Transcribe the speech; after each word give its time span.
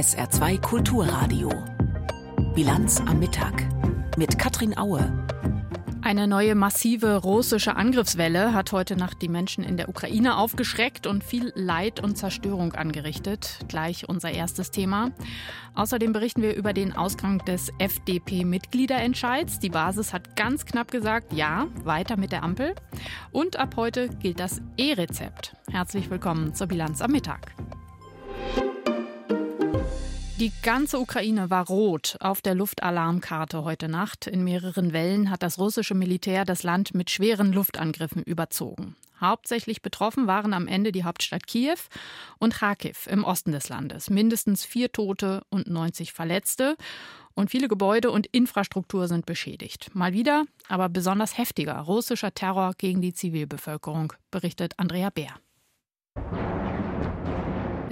SR2 0.00 0.62
Kulturradio. 0.62 1.50
Bilanz 2.54 3.00
am 3.00 3.18
Mittag 3.18 3.66
mit 4.16 4.38
Katrin 4.38 4.78
Aue. 4.78 5.12
Eine 6.00 6.26
neue 6.26 6.54
massive 6.54 7.16
russische 7.16 7.76
Angriffswelle 7.76 8.54
hat 8.54 8.72
heute 8.72 8.96
Nacht 8.96 9.20
die 9.20 9.28
Menschen 9.28 9.62
in 9.62 9.76
der 9.76 9.90
Ukraine 9.90 10.38
aufgeschreckt 10.38 11.06
und 11.06 11.22
viel 11.22 11.52
Leid 11.54 12.02
und 12.02 12.16
Zerstörung 12.16 12.72
angerichtet. 12.72 13.58
Gleich 13.68 14.08
unser 14.08 14.30
erstes 14.30 14.70
Thema. 14.70 15.10
Außerdem 15.74 16.14
berichten 16.14 16.40
wir 16.40 16.56
über 16.56 16.72
den 16.72 16.96
Ausgang 16.96 17.44
des 17.44 17.70
FDP-Mitgliederentscheids. 17.78 19.58
Die 19.58 19.68
Basis 19.68 20.14
hat 20.14 20.34
ganz 20.34 20.64
knapp 20.64 20.90
gesagt, 20.90 21.34
ja, 21.34 21.66
weiter 21.84 22.16
mit 22.16 22.32
der 22.32 22.42
Ampel. 22.42 22.74
Und 23.32 23.56
ab 23.56 23.74
heute 23.76 24.08
gilt 24.08 24.40
das 24.40 24.62
E-Rezept. 24.78 25.56
Herzlich 25.70 26.08
willkommen 26.08 26.54
zur 26.54 26.68
Bilanz 26.68 27.02
am 27.02 27.12
Mittag. 27.12 27.52
Die 30.40 30.52
ganze 30.62 30.98
Ukraine 30.98 31.50
war 31.50 31.66
rot 31.66 32.16
auf 32.18 32.40
der 32.40 32.54
Luftalarmkarte 32.54 33.62
heute 33.62 33.90
Nacht. 33.90 34.26
In 34.26 34.42
mehreren 34.42 34.94
Wellen 34.94 35.28
hat 35.28 35.42
das 35.42 35.58
russische 35.58 35.94
Militär 35.94 36.46
das 36.46 36.62
Land 36.62 36.94
mit 36.94 37.10
schweren 37.10 37.52
Luftangriffen 37.52 38.22
überzogen. 38.22 38.96
Hauptsächlich 39.20 39.82
betroffen 39.82 40.26
waren 40.26 40.54
am 40.54 40.66
Ende 40.66 40.92
die 40.92 41.04
Hauptstadt 41.04 41.46
Kiew 41.46 41.76
und 42.38 42.54
Kharkiv 42.54 43.06
im 43.06 43.22
Osten 43.22 43.52
des 43.52 43.68
Landes. 43.68 44.08
Mindestens 44.08 44.64
vier 44.64 44.90
Tote 44.90 45.42
und 45.50 45.68
90 45.68 46.14
Verletzte. 46.14 46.78
Und 47.34 47.50
viele 47.50 47.68
Gebäude 47.68 48.10
und 48.10 48.26
Infrastruktur 48.28 49.08
sind 49.08 49.26
beschädigt. 49.26 49.94
Mal 49.94 50.14
wieder, 50.14 50.46
aber 50.68 50.88
besonders 50.88 51.36
heftiger 51.36 51.78
russischer 51.80 52.32
Terror 52.32 52.72
gegen 52.78 53.02
die 53.02 53.12
Zivilbevölkerung, 53.12 54.14
berichtet 54.30 54.72
Andrea 54.78 55.10
Bär. 55.10 55.34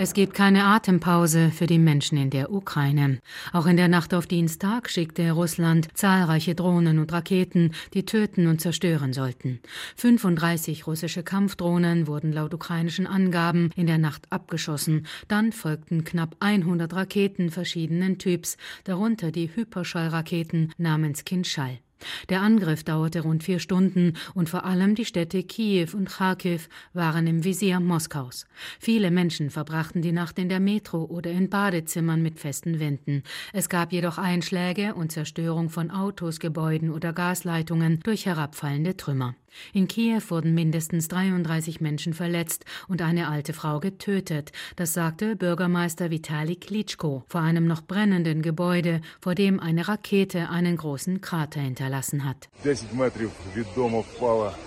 Es 0.01 0.15
gibt 0.15 0.33
keine 0.33 0.65
Atempause 0.65 1.51
für 1.51 1.67
die 1.67 1.81
Menschen 1.81 2.19
in 2.19 2.31
der 2.31 2.53
Ukraine. 2.53 3.19
Auch 3.53 3.67
in 3.67 3.77
der 3.77 3.89
Nacht 3.89 4.15
auf 4.15 4.29
Dienstag 4.29 4.89
schickte 4.89 5.33
Russland 5.33 5.89
zahlreiche 5.95 6.55
Drohnen 6.55 7.01
und 7.01 7.13
Raketen, 7.13 7.73
die 7.95 8.07
töten 8.07 8.47
und 8.47 8.61
zerstören 8.61 9.13
sollten. 9.13 9.59
35 9.97 10.87
russische 10.87 11.25
Kampfdrohnen 11.25 12.07
wurden 12.07 12.33
laut 12.33 12.55
ukrainischen 12.55 13.09
Angaben 13.09 13.71
in 13.75 13.89
der 13.89 13.99
Nacht 13.99 14.31
abgeschossen. 14.31 15.05
Dann 15.27 15.51
folgten 15.51 16.05
knapp 16.05 16.37
100 16.39 16.95
Raketen 16.95 17.51
verschiedenen 17.51 18.19
Typs, 18.19 18.57
darunter 18.85 19.33
die 19.33 19.51
Hyperschallraketen 19.53 20.73
namens 20.79 21.25
Kinschall. 21.25 21.81
Der 22.29 22.43
Angriff 22.43 22.85
dauerte 22.85 23.21
rund 23.21 23.43
vier 23.43 23.59
Stunden 23.59 24.15
und 24.35 24.49
vor 24.49 24.65
allem 24.65 24.95
die 24.95 25.05
Städte 25.05 25.43
Kiew 25.43 25.89
und 25.95 26.09
Kharkiv 26.09 26.69
waren 26.93 27.27
im 27.27 27.45
Visier 27.45 27.81
Moskaus. 27.81 28.47
Viele 28.79 29.11
Menschen 29.11 29.51
verbrachten 29.51 30.03
die 30.03 30.13
Nacht 30.13 30.39
in 30.39 30.49
der 30.49 30.61
Metro 30.61 31.05
oder 31.05 31.31
in 31.31 31.51
Badezimmern 31.51 32.23
mit 32.23 32.39
festen 32.39 32.79
Wänden. 32.81 33.23
Es 33.53 33.69
gab 33.69 33.93
jedoch 33.93 34.19
Einschläge 34.19 34.95
und 34.95 35.13
Zerstörung 35.13 35.71
von 35.71 35.91
Autos, 35.91 36.41
Gebäuden 36.41 36.91
oder 36.91 37.13
Gasleitungen 37.13 38.01
durch 38.01 38.27
herabfallende 38.27 38.97
Trümmer. 38.97 39.35
In 39.73 39.89
Kiew 39.89 40.23
wurden 40.29 40.55
mindestens 40.55 41.09
33 41.09 41.81
Menschen 41.81 42.15
verletzt 42.15 42.65
und 42.89 43.03
eine 43.03 43.29
alte 43.29 43.53
Frau 43.53 43.81
getötet. 43.81 44.53
Das 44.77 44.95
sagte 44.95 45.37
Bürgermeister 45.37 46.11
Vitali 46.11 46.57
Klitschko 46.57 47.25
vor 47.29 47.41
einem 47.41 47.67
noch 47.67 47.83
brennenden 47.83 48.43
Gebäude, 48.43 49.01
vor 49.21 49.35
dem 49.35 49.61
eine 49.61 49.89
Rakete 49.89 50.49
einen 50.51 50.77
großen 50.77 51.21
Krater 51.21 51.61
hinterlassen 51.61 52.25
hat. 52.25 52.49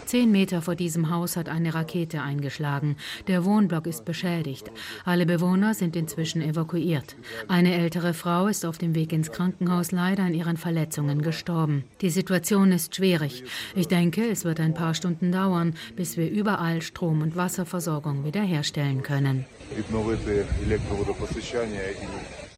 Zehn 0.06 0.32
Meter 0.32 0.62
vor 0.62 0.76
diesem 0.76 1.10
Haus 1.10 1.38
hat 1.38 1.50
eine 1.50 1.74
Rakete 1.74 2.22
eingeschlagen. 2.22 2.96
Der 3.28 3.46
Wohnblock 3.46 3.88
ist 3.88 4.06
beschädigt. 4.06 4.72
Alle 5.06 5.26
Bewohner 5.26 5.74
sind 5.74 5.96
inzwischen 5.96 6.42
evakuiert. 6.42 7.16
Eine 7.48 7.76
ältere 7.76 8.14
Frau 8.14 8.48
ist 8.48 8.66
auf 8.66 8.78
dem 8.78 8.96
Weg 8.96 9.14
ins 9.14 9.32
Krankenhaus 9.32 9.92
leider 9.92 10.24
an 10.24 10.34
ihren 10.34 10.58
Verletzungen 10.58 11.22
gestorben. 11.22 11.84
Die 12.02 12.10
Situation 12.10 12.72
ist 12.72 12.96
schwierig. 12.96 13.44
Ich 13.76 13.88
denke, 13.88 14.30
es 14.30 14.46
wird 14.46 14.60
ein 14.60 14.71
paar 14.74 14.94
Stunden 14.94 15.32
dauern, 15.32 15.74
bis 15.96 16.18
wir 16.18 16.30
überall 16.30 16.82
Strom- 16.82 17.22
und 17.22 17.36
Wasserversorgung 17.36 18.26
wiederherstellen 18.26 19.04
können. 19.04 19.46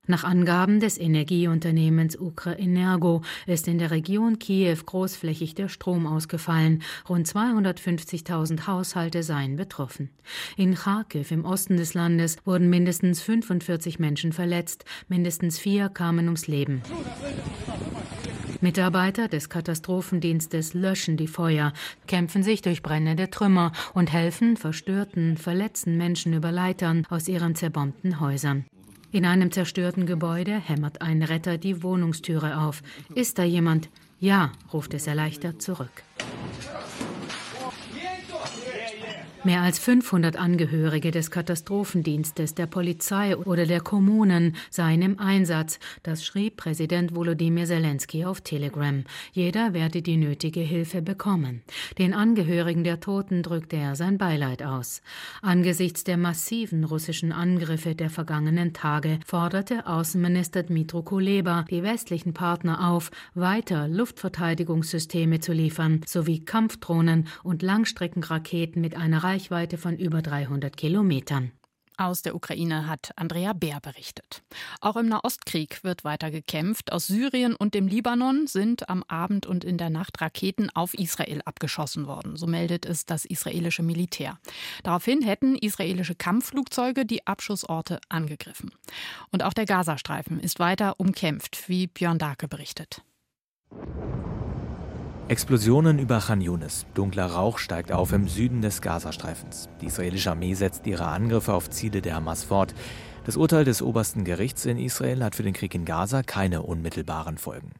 Nach 0.05 0.25
Angaben 0.25 0.81
des 0.81 0.97
Energieunternehmens 0.97 2.19
Ukrenergo 2.19 3.21
ist 3.47 3.69
in 3.69 3.79
der 3.79 3.89
Region 3.89 4.37
Kiew 4.37 4.75
großflächig 4.85 5.55
der 5.55 5.69
Strom 5.69 6.07
ausgefallen. 6.07 6.83
Rund 7.07 7.25
250.000 7.25 8.67
Haushalte 8.67 9.23
seien 9.23 9.55
betroffen. 9.55 10.09
In 10.57 10.75
Kharkiv 10.75 11.31
im 11.31 11.45
Osten 11.45 11.77
des 11.77 11.93
Landes 11.93 12.35
wurden 12.43 12.69
mindestens 12.69 13.21
45 13.21 13.97
Menschen 13.97 14.33
verletzt, 14.33 14.83
mindestens 15.07 15.57
vier 15.57 15.87
kamen 15.87 16.25
ums 16.25 16.47
Leben. 16.47 16.81
Mitarbeiter 18.63 19.27
des 19.27 19.49
Katastrophendienstes 19.49 20.73
löschen 20.73 21.17
die 21.17 21.27
Feuer, 21.27 21.73
kämpfen 22.07 22.43
sich 22.43 22.61
durch 22.61 22.81
brennende 22.81 23.29
Trümmer 23.29 23.73
und 23.93 24.13
helfen 24.13 24.55
verstörten, 24.55 25.35
verletzten 25.35 25.97
Menschen 25.97 26.33
über 26.33 26.49
Leitern 26.49 27.05
aus 27.09 27.27
ihren 27.27 27.55
zerbombten 27.55 28.21
Häusern. 28.21 28.63
In 29.11 29.25
einem 29.25 29.51
zerstörten 29.51 30.05
Gebäude 30.05 30.57
hämmert 30.57 31.01
ein 31.01 31.23
Retter 31.23 31.57
die 31.57 31.83
Wohnungstüre 31.83 32.57
auf. 32.57 32.81
Ist 33.13 33.37
da 33.37 33.43
jemand? 33.43 33.89
Ja, 34.21 34.53
ruft 34.71 34.93
es 34.93 35.07
erleichtert 35.07 35.61
zurück. 35.61 36.01
Mehr 39.45 39.61
als 39.61 39.77
500 39.77 40.37
Angehörige 40.37 41.11
des 41.11 41.29
Katastrophendienstes, 41.29 42.55
der 42.55 42.65
Polizei 42.65 43.35
oder 43.35 43.65
der 43.65 43.81
Kommunen 43.81 44.55
seien 44.69 45.01
im 45.01 45.19
Einsatz. 45.19 45.79
Das 46.01 46.23
schrieb 46.23 46.55
Präsident 46.55 47.13
Volodymyr 47.13 47.65
Zelensky 47.65 48.23
auf 48.23 48.39
Telegram. 48.39 49.03
Jeder 49.33 49.73
werde 49.73 50.01
die 50.01 50.15
nötige 50.15 50.61
Hilfe 50.61 51.01
bekommen. 51.01 51.61
Den 51.97 52.13
Angehörigen 52.13 52.85
der 52.85 53.01
Toten 53.01 53.43
drückte 53.43 53.75
er 53.75 53.97
sein 53.97 54.17
Beileid 54.17 54.63
aus. 54.63 55.01
Angesichts 55.41 56.05
der 56.05 56.15
massiven 56.15 56.85
russischen 56.85 57.33
Angriffe 57.33 57.95
der 57.95 58.09
vergangenen 58.09 58.71
Tage 58.71 59.19
forderte 59.25 59.87
Außenminister 59.87 60.63
Dmitro 60.63 61.01
Kuleba 61.01 61.65
die 61.69 61.83
westlichen 61.83 62.33
Partner 62.33 62.89
auf, 62.89 63.11
weiter 63.33 63.89
Luftverteidigungssysteme 63.89 65.41
zu 65.41 65.51
liefern, 65.51 65.99
sowie 66.05 66.45
Kampfdrohnen 66.45 67.27
und 67.43 67.61
Langstreckenraketen 67.61 68.81
mit 68.81 68.95
einer 68.95 69.32
Reichweite 69.33 69.79
von 69.79 69.97
über 69.97 70.21
300 70.21 70.77
Kilometern. 70.77 71.53
Aus 71.97 72.21
der 72.21 72.35
Ukraine 72.35 72.87
hat 72.87 73.13
Andrea 73.15 73.53
Bär 73.53 73.79
berichtet. 73.81 74.43
Auch 74.79 74.95
im 74.95 75.07
Nahostkrieg 75.07 75.83
wird 75.83 76.03
weiter 76.03 76.29
gekämpft. 76.29 76.91
Aus 76.91 77.07
Syrien 77.07 77.55
und 77.55 77.73
dem 77.73 77.87
Libanon 77.87 78.45
sind 78.45 78.89
am 78.89 79.03
Abend 79.07 79.47
und 79.47 79.63
in 79.63 79.79
der 79.79 79.89
Nacht 79.89 80.21
Raketen 80.21 80.69
auf 80.75 80.93
Israel 80.93 81.41
abgeschossen 81.45 82.05
worden. 82.05 82.37
So 82.37 82.45
meldet 82.45 82.85
es 82.85 83.07
das 83.07 83.25
israelische 83.25 83.81
Militär. 83.81 84.37
Daraufhin 84.83 85.23
hätten 85.23 85.55
israelische 85.55 86.13
Kampfflugzeuge 86.13 87.03
die 87.03 87.25
Abschussorte 87.25 87.99
angegriffen. 88.09 88.71
Und 89.31 89.41
auch 89.41 89.53
der 89.53 89.65
Gazastreifen 89.65 90.39
ist 90.39 90.59
weiter 90.59 90.99
umkämpft, 90.99 91.69
wie 91.69 91.87
Björn 91.87 92.19
Dake 92.19 92.47
berichtet. 92.47 93.01
Explosionen 95.29 95.99
über 95.99 96.19
Khan 96.19 96.41
Yunis. 96.41 96.85
Dunkler 96.93 97.27
Rauch 97.27 97.57
steigt 97.57 97.93
auf 97.93 98.11
im 98.11 98.27
Süden 98.27 98.61
des 98.61 98.81
Gazastreifens. 98.81 99.69
Die 99.79 99.85
israelische 99.85 100.29
Armee 100.29 100.53
setzt 100.53 100.85
ihre 100.85 101.07
Angriffe 101.07 101.53
auf 101.53 101.69
Ziele 101.69 102.01
der 102.01 102.15
Hamas 102.15 102.43
fort. 102.43 102.75
Das 103.25 103.37
Urteil 103.37 103.63
des 103.63 103.81
obersten 103.81 104.25
Gerichts 104.25 104.65
in 104.65 104.77
Israel 104.77 105.23
hat 105.23 105.35
für 105.35 105.43
den 105.43 105.53
Krieg 105.53 105.73
in 105.75 105.85
Gaza 105.85 106.23
keine 106.23 106.63
unmittelbaren 106.63 107.37
Folgen. 107.37 107.71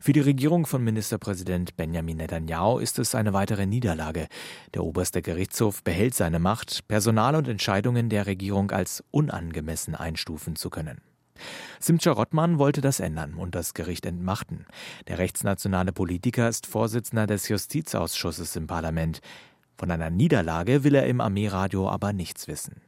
Für 0.00 0.14
die 0.14 0.20
Regierung 0.20 0.64
von 0.64 0.82
Ministerpräsident 0.82 1.76
Benjamin 1.76 2.16
Netanyahu 2.16 2.78
ist 2.78 2.98
es 2.98 3.14
eine 3.14 3.34
weitere 3.34 3.66
Niederlage. 3.66 4.26
Der 4.72 4.82
oberste 4.82 5.20
Gerichtshof 5.20 5.84
behält 5.84 6.14
seine 6.14 6.38
Macht, 6.38 6.88
Personal 6.88 7.36
und 7.36 7.48
Entscheidungen 7.48 8.08
der 8.08 8.26
Regierung 8.26 8.70
als 8.70 9.04
unangemessen 9.10 9.94
einstufen 9.94 10.56
zu 10.56 10.70
können. 10.70 11.02
Simcha 11.80 12.12
Rottmann 12.12 12.58
wollte 12.58 12.80
das 12.80 13.00
ändern 13.00 13.34
und 13.34 13.54
das 13.54 13.74
Gericht 13.74 14.06
entmachten. 14.06 14.66
Der 15.08 15.18
rechtsnationale 15.18 15.92
Politiker 15.92 16.48
ist 16.48 16.66
Vorsitzender 16.66 17.26
des 17.26 17.48
Justizausschusses 17.48 18.56
im 18.56 18.66
Parlament. 18.66 19.20
Von 19.78 19.92
einer 19.92 20.10
Niederlage 20.10 20.82
will 20.82 20.96
er 20.96 21.06
im 21.06 21.20
Armeeradio 21.20 21.88
aber 21.88 22.12
nichts 22.12 22.48
wissen. 22.48 22.82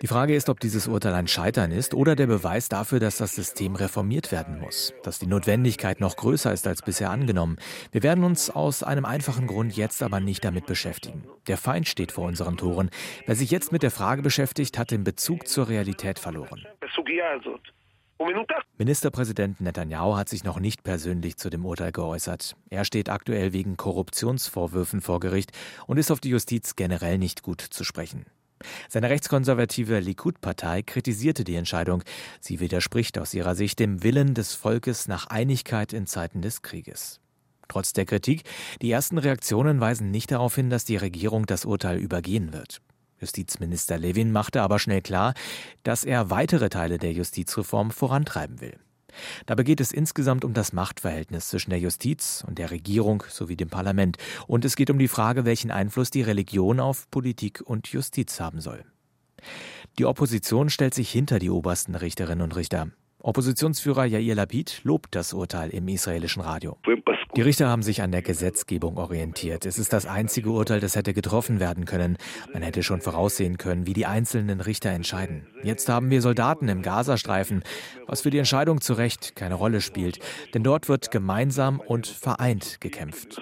Die 0.00 0.06
Frage 0.06 0.36
ist, 0.36 0.48
ob 0.48 0.60
dieses 0.60 0.86
Urteil 0.86 1.14
ein 1.14 1.26
Scheitern 1.26 1.72
ist 1.72 1.92
oder 1.92 2.14
der 2.14 2.28
Beweis 2.28 2.68
dafür, 2.68 3.00
dass 3.00 3.18
das 3.18 3.34
System 3.34 3.74
reformiert 3.74 4.30
werden 4.30 4.60
muss, 4.60 4.94
dass 5.02 5.18
die 5.18 5.26
Notwendigkeit 5.26 6.00
noch 6.00 6.14
größer 6.14 6.52
ist 6.52 6.68
als 6.68 6.82
bisher 6.82 7.10
angenommen. 7.10 7.56
Wir 7.90 8.04
werden 8.04 8.22
uns 8.22 8.50
aus 8.50 8.84
einem 8.84 9.04
einfachen 9.04 9.48
Grund 9.48 9.76
jetzt 9.76 10.04
aber 10.04 10.20
nicht 10.20 10.44
damit 10.44 10.66
beschäftigen. 10.66 11.24
Der 11.48 11.56
Feind 11.56 11.88
steht 11.88 12.12
vor 12.12 12.26
unseren 12.28 12.56
Toren. 12.56 12.90
Wer 13.26 13.34
sich 13.34 13.50
jetzt 13.50 13.72
mit 13.72 13.82
der 13.82 13.90
Frage 13.90 14.22
beschäftigt, 14.22 14.78
hat 14.78 14.92
den 14.92 15.02
Bezug 15.02 15.48
zur 15.48 15.68
Realität 15.68 16.20
verloren. 16.20 16.64
Ministerpräsident 18.76 19.60
Netanyahu 19.60 20.16
hat 20.16 20.28
sich 20.28 20.44
noch 20.44 20.60
nicht 20.60 20.82
persönlich 20.82 21.36
zu 21.36 21.48
dem 21.48 21.64
Urteil 21.64 21.90
geäußert. 21.90 22.54
Er 22.68 22.84
steht 22.84 23.08
aktuell 23.08 23.52
wegen 23.52 23.76
Korruptionsvorwürfen 23.76 25.00
vor 25.00 25.20
Gericht 25.20 25.52
und 25.86 25.96
ist 25.96 26.10
auf 26.10 26.20
die 26.20 26.28
Justiz 26.28 26.76
generell 26.76 27.16
nicht 27.16 27.42
gut 27.42 27.62
zu 27.62 27.82
sprechen. 27.82 28.26
Seine 28.88 29.08
rechtskonservative 29.08 30.00
Likud-Partei 30.00 30.82
kritisierte 30.82 31.44
die 31.44 31.56
Entscheidung. 31.56 32.02
Sie 32.40 32.60
widerspricht 32.60 33.18
aus 33.18 33.32
ihrer 33.32 33.54
Sicht 33.54 33.78
dem 33.78 34.02
Willen 34.02 34.34
des 34.34 34.54
Volkes 34.54 35.08
nach 35.08 35.28
Einigkeit 35.28 35.94
in 35.94 36.06
Zeiten 36.06 36.42
des 36.42 36.60
Krieges. 36.60 37.20
Trotz 37.68 37.92
der 37.92 38.04
Kritik, 38.04 38.42
die 38.82 38.90
ersten 38.90 39.16
Reaktionen 39.16 39.80
weisen 39.80 40.10
nicht 40.10 40.30
darauf 40.30 40.56
hin, 40.56 40.70
dass 40.70 40.84
die 40.84 40.96
Regierung 40.96 41.46
das 41.46 41.64
Urteil 41.64 41.98
übergehen 41.98 42.52
wird. 42.52 42.82
Justizminister 43.20 43.98
Levin 43.98 44.32
machte 44.32 44.62
aber 44.62 44.78
schnell 44.78 45.02
klar, 45.02 45.34
dass 45.82 46.04
er 46.04 46.30
weitere 46.30 46.68
Teile 46.68 46.98
der 46.98 47.12
Justizreform 47.12 47.90
vorantreiben 47.90 48.60
will. 48.60 48.78
Dabei 49.46 49.64
geht 49.64 49.80
es 49.80 49.92
insgesamt 49.92 50.44
um 50.44 50.54
das 50.54 50.72
Machtverhältnis 50.72 51.48
zwischen 51.48 51.70
der 51.70 51.80
Justiz 51.80 52.44
und 52.46 52.58
der 52.58 52.70
Regierung 52.70 53.24
sowie 53.28 53.56
dem 53.56 53.68
Parlament. 53.68 54.16
Und 54.46 54.64
es 54.64 54.76
geht 54.76 54.90
um 54.90 54.98
die 54.98 55.08
Frage, 55.08 55.44
welchen 55.44 55.70
Einfluss 55.70 56.10
die 56.10 56.22
Religion 56.22 56.80
auf 56.80 57.10
Politik 57.10 57.60
und 57.64 57.88
Justiz 57.88 58.40
haben 58.40 58.60
soll. 58.60 58.84
Die 59.98 60.06
Opposition 60.06 60.70
stellt 60.70 60.94
sich 60.94 61.10
hinter 61.10 61.38
die 61.38 61.50
obersten 61.50 61.94
Richterinnen 61.94 62.42
und 62.42 62.56
Richter. 62.56 62.88
Oppositionsführer 63.22 64.06
Yair 64.06 64.34
Lapid 64.34 64.80
lobt 64.82 65.14
das 65.14 65.34
Urteil 65.34 65.70
im 65.70 65.86
israelischen 65.88 66.40
Radio. 66.40 66.78
Die 67.36 67.42
Richter 67.42 67.68
haben 67.68 67.82
sich 67.82 68.02
an 68.02 68.10
der 68.10 68.22
Gesetzgebung 68.22 68.96
orientiert. 68.96 69.64
Es 69.64 69.78
ist 69.78 69.92
das 69.92 70.06
einzige 70.06 70.50
Urteil, 70.50 70.80
das 70.80 70.96
hätte 70.96 71.14
getroffen 71.14 71.60
werden 71.60 71.84
können. 71.84 72.16
Man 72.52 72.62
hätte 72.62 72.82
schon 72.82 73.00
voraussehen 73.00 73.56
können, 73.56 73.86
wie 73.86 73.92
die 73.92 74.06
einzelnen 74.06 74.60
Richter 74.60 74.90
entscheiden. 74.90 75.46
Jetzt 75.62 75.88
haben 75.88 76.10
wir 76.10 76.22
Soldaten 76.22 76.68
im 76.68 76.82
Gazastreifen, 76.82 77.62
was 78.06 78.22
für 78.22 78.30
die 78.30 78.38
Entscheidung 78.38 78.80
zu 78.80 78.94
Recht 78.94 79.36
keine 79.36 79.54
Rolle 79.54 79.80
spielt. 79.80 80.18
Denn 80.54 80.64
dort 80.64 80.88
wird 80.88 81.12
gemeinsam 81.12 81.78
und 81.78 82.08
vereint 82.08 82.80
gekämpft. 82.80 83.40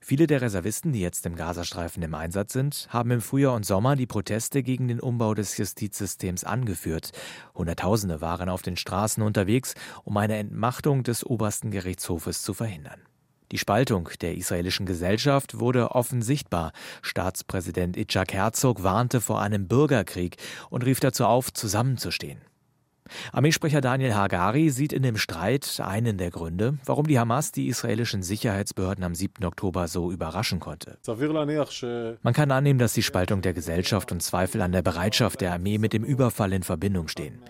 Viele 0.00 0.26
der 0.26 0.42
Reservisten, 0.42 0.92
die 0.92 1.00
jetzt 1.00 1.26
im 1.26 1.36
Gazastreifen 1.36 2.02
im 2.02 2.14
Einsatz 2.14 2.54
sind, 2.54 2.88
haben 2.90 3.12
im 3.12 3.20
Frühjahr 3.20 3.54
und 3.54 3.64
Sommer 3.64 3.94
die 3.94 4.06
Proteste 4.06 4.64
gegen 4.64 4.88
den 4.88 4.98
Umbau 4.98 5.34
des 5.34 5.56
Justizsystems 5.56 6.42
angeführt. 6.42 7.12
Hunderttausende 7.54 8.20
waren 8.20 8.48
auf 8.48 8.62
den 8.62 8.69
Straßen 8.76 9.22
unterwegs, 9.22 9.74
um 10.04 10.16
eine 10.16 10.36
Entmachtung 10.36 11.02
des 11.02 11.24
obersten 11.24 11.70
Gerichtshofes 11.70 12.42
zu 12.42 12.54
verhindern. 12.54 13.00
Die 13.52 13.58
Spaltung 13.58 14.08
der 14.20 14.36
israelischen 14.36 14.86
Gesellschaft 14.86 15.58
wurde 15.58 15.90
offen 15.90 16.22
sichtbar. 16.22 16.72
Staatspräsident 17.02 17.96
Itzhak 17.96 18.32
Herzog 18.32 18.82
warnte 18.82 19.20
vor 19.20 19.40
einem 19.40 19.66
Bürgerkrieg 19.66 20.36
und 20.70 20.84
rief 20.84 21.00
dazu 21.00 21.24
auf, 21.24 21.52
zusammenzustehen. 21.52 22.40
Armeesprecher 23.32 23.80
Daniel 23.80 24.14
Hagari 24.14 24.70
sieht 24.70 24.92
in 24.92 25.02
dem 25.02 25.16
Streit 25.16 25.80
einen 25.84 26.18
der 26.18 26.30
Gründe, 26.30 26.78
warum 26.84 27.06
die 27.06 27.18
Hamas 27.18 27.52
die 27.52 27.68
israelischen 27.68 28.22
Sicherheitsbehörden 28.22 29.04
am 29.04 29.14
7. 29.14 29.44
Oktober 29.44 29.88
so 29.88 30.10
überraschen 30.10 30.60
konnte. 30.60 30.98
Man 32.22 32.34
kann 32.34 32.50
annehmen, 32.50 32.78
dass 32.78 32.92
die 32.92 33.02
Spaltung 33.02 33.42
der 33.42 33.52
Gesellschaft 33.52 34.12
und 34.12 34.22
Zweifel 34.22 34.62
an 34.62 34.72
der 34.72 34.82
Bereitschaft 34.82 35.40
der 35.40 35.52
Armee 35.52 35.78
mit 35.78 35.92
dem 35.92 36.04
Überfall 36.04 36.52
in 36.52 36.62
Verbindung 36.62 37.08
stehen. 37.08 37.40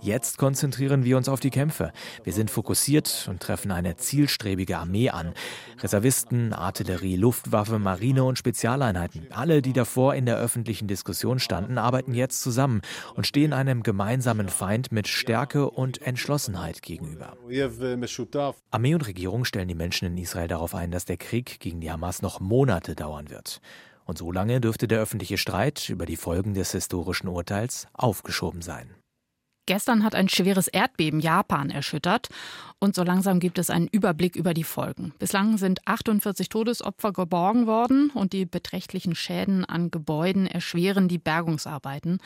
Jetzt 0.00 0.38
konzentrieren 0.38 1.04
wir 1.04 1.16
uns 1.16 1.28
auf 1.28 1.40
die 1.40 1.50
Kämpfe. 1.50 1.92
Wir 2.24 2.32
sind 2.32 2.50
fokussiert 2.50 3.26
und 3.28 3.40
treffen 3.40 3.70
eine 3.70 3.96
zielstrebige 3.96 4.78
Armee 4.78 5.10
an. 5.10 5.34
Reservisten, 5.82 6.52
Artillerie, 6.52 7.16
Luftwaffe, 7.16 7.78
Marine 7.78 8.24
und 8.24 8.38
Spezialeinheiten, 8.38 9.26
alle, 9.30 9.62
die 9.62 9.72
davor 9.72 10.14
in 10.14 10.26
der 10.26 10.36
öffentlichen 10.36 10.88
Diskussion 10.88 11.38
standen, 11.38 11.78
arbeiten 11.78 12.14
jetzt 12.14 12.42
zusammen 12.42 12.82
und 13.14 13.26
stehen 13.26 13.52
einem 13.52 13.82
gemeinsamen 13.82 14.48
Feind 14.48 14.92
mit 14.92 15.08
Stärke 15.10 15.70
und 15.70 16.02
Entschlossenheit 16.02 16.82
gegenüber. 16.82 17.36
Armee 18.70 18.94
und 18.94 19.06
Regierung 19.06 19.44
stellen 19.44 19.68
die 19.68 19.74
Menschen 19.74 20.06
in 20.06 20.18
Israel 20.18 20.48
darauf 20.48 20.74
ein, 20.74 20.90
dass 20.90 21.04
der 21.04 21.16
Krieg 21.16 21.60
gegen 21.60 21.80
die 21.80 21.90
Hamas 21.90 22.22
noch 22.22 22.40
Monate 22.40 22.94
dauern 22.94 23.30
wird. 23.30 23.60
Und 24.04 24.18
so 24.18 24.32
lange 24.32 24.60
dürfte 24.60 24.88
der 24.88 25.00
öffentliche 25.00 25.38
Streit 25.38 25.88
über 25.88 26.06
die 26.06 26.16
Folgen 26.16 26.54
des 26.54 26.72
historischen 26.72 27.28
Urteils 27.28 27.86
aufgeschoben 27.92 28.62
sein. 28.62 28.94
Gestern 29.66 30.02
hat 30.02 30.16
ein 30.16 30.28
schweres 30.28 30.66
Erdbeben 30.66 31.20
Japan 31.20 31.70
erschüttert 31.70 32.28
und 32.80 32.96
so 32.96 33.04
langsam 33.04 33.38
gibt 33.38 33.56
es 33.56 33.70
einen 33.70 33.86
Überblick 33.86 34.34
über 34.34 34.52
die 34.52 34.64
Folgen. 34.64 35.12
Bislang 35.20 35.58
sind 35.58 35.86
48 35.86 36.48
Todesopfer 36.48 37.12
geborgen 37.12 37.68
worden 37.68 38.10
und 38.10 38.32
die 38.32 38.46
beträchtlichen 38.46 39.14
Schäden 39.14 39.64
an 39.64 39.92
Gebäuden 39.92 40.48
erschweren 40.48 41.06
die 41.06 41.18
Bergungsarbeiten. 41.18 42.18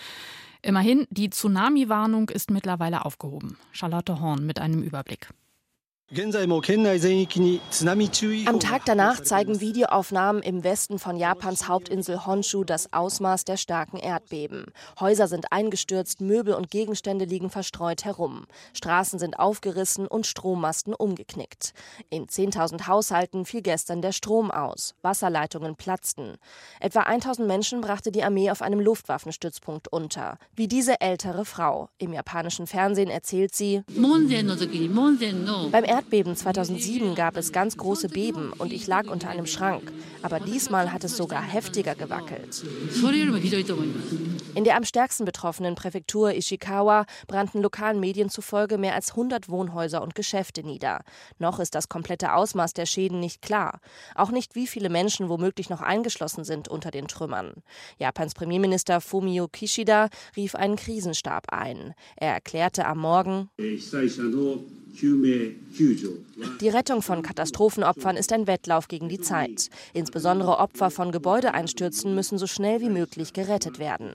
Immerhin, 0.65 1.07
die 1.11 1.29
Tsunami-Warnung 1.29 2.31
ist 2.31 2.51
mittlerweile 2.51 3.05
aufgehoben. 3.05 3.59
Charlotte 3.73 4.19
Horn 4.21 4.47
mit 4.47 4.59
einem 4.59 4.83
Überblick. 4.83 5.29
Am 6.11 6.33
Tag 8.61 8.85
danach 8.85 9.23
zeigen 9.23 9.61
Videoaufnahmen 9.61 10.43
im 10.43 10.63
Westen 10.63 10.99
von 10.99 11.17
Japans 11.17 11.67
Hauptinsel 11.67 12.27
Honshu 12.27 12.63
das 12.63 12.93
Ausmaß 12.93 13.47
der 13.47 13.57
starken 13.57 13.97
Erdbeben. 13.97 14.67
Häuser 15.01 15.29
sind 15.29 15.51
eingestürzt, 15.51 16.21
Möbel 16.21 16.53
und 16.53 16.71
Gegenstände 16.71 17.25
liegen 17.25 17.49
verstreut 17.49 18.05
herum. 18.05 18.45
Straßen 18.75 19.19
sind 19.19 19.39
aufgerissen 19.39 20.07
und 20.07 20.27
Strommasten 20.27 20.93
umgeknickt. 20.93 21.73
In 22.11 22.27
10.000 22.27 22.87
Haushalten 22.87 23.47
fiel 23.47 23.63
gestern 23.63 24.03
der 24.03 24.13
Strom 24.13 24.51
aus. 24.51 24.95
Wasserleitungen 25.01 25.75
platzten. 25.75 26.35
Etwa 26.81 27.05
1.000 27.05 27.47
Menschen 27.47 27.81
brachte 27.81 28.13
die 28.13 28.25
Armee 28.25 28.51
auf 28.51 28.61
einem 28.61 28.81
Luftwaffenstützpunkt 28.81 29.89
unter. 29.89 30.37
Wie 30.55 30.69
diese 30.69 31.01
ältere 31.01 31.47
Frau. 31.47 31.89
Im 31.97 32.13
japanischen 32.13 32.67
Fernsehen 32.67 33.09
erzählt 33.09 33.55
sie, 33.55 33.83
beim 35.73 35.94
Erdbeben 35.95 36.35
2007 36.35 37.15
gab 37.15 37.37
es 37.37 37.53
ganz 37.53 37.77
große 37.77 38.09
Beben 38.09 38.53
und 38.59 38.73
ich 38.73 38.89
lag 38.89 39.07
unter 39.07 39.29
einem 39.29 39.47
Schrank. 39.47 39.93
Aber 40.23 40.41
diesmal 40.41 40.93
hat 40.93 41.05
es 41.05 41.17
sogar 41.17 41.41
heftiger 41.41 41.95
gewackelt. 41.95 42.65
In 44.57 44.65
der 44.65 44.77
am 44.77 44.83
stärksten 44.83 45.25
betroffenen 45.25 45.77
Präfektur 45.77 46.35
Ishikawa 46.35 47.07
brannten 47.29 47.63
lokalen 47.63 48.01
Medien 48.01 48.29
zufolge 48.29 48.77
mehr 48.77 48.97
als 48.97 49.11
100 49.11 49.49
Wohnhäuser 49.49 50.03
und 50.03 50.17
Geschäfte 50.17 50.65
nieder. 50.65 51.05
Noch 51.39 51.61
ist 51.61 51.77
das 51.77 51.89
komplette 51.89 52.35
Ausmaß 52.35 52.73
der 52.73 52.87
Schäden 52.87 53.21
nicht 53.21 53.41
klar. 53.41 53.79
Auch 54.17 54.33
nicht, 54.33 54.57
wie 54.57 54.67
viele 54.67 54.89
Menschen 54.89 55.29
womöglich 55.29 55.71
noch 55.71 55.81
eingeschlossen 55.81 56.43
sind 56.43 56.67
unter 56.67 56.91
den 56.91 57.07
Trümmern. 57.07 57.53
Japans 57.99 58.35
Premierminister 58.35 59.01
Fumio 59.01 59.47
Kishida 59.47 60.09
rief 60.35 60.57
einen 60.57 60.75
Krisenstab 60.75 61.53
ein. 61.53 61.95
Er 62.17 62.33
erklärte 62.33 62.85
am 62.85 62.99
Morgen, 62.99 63.49
die 66.61 66.69
Rettung 66.69 67.03
von 67.03 67.23
Katastrophenopfern 67.23 68.17
ist 68.17 68.33
ein 68.33 68.47
Wettlauf 68.47 68.89
gegen 68.89 69.09
die 69.09 69.21
Zeit. 69.21 69.69
Insbesondere 69.93 70.59
Opfer 70.59 70.91
von 70.91 71.11
Gebäudeeinstürzen 71.13 72.15
müssen 72.15 72.39
so 72.39 72.47
schnell 72.47 72.81
wie 72.81 72.91
möglich 72.91 73.33
gerettet 73.33 73.79
werden. 73.79 74.13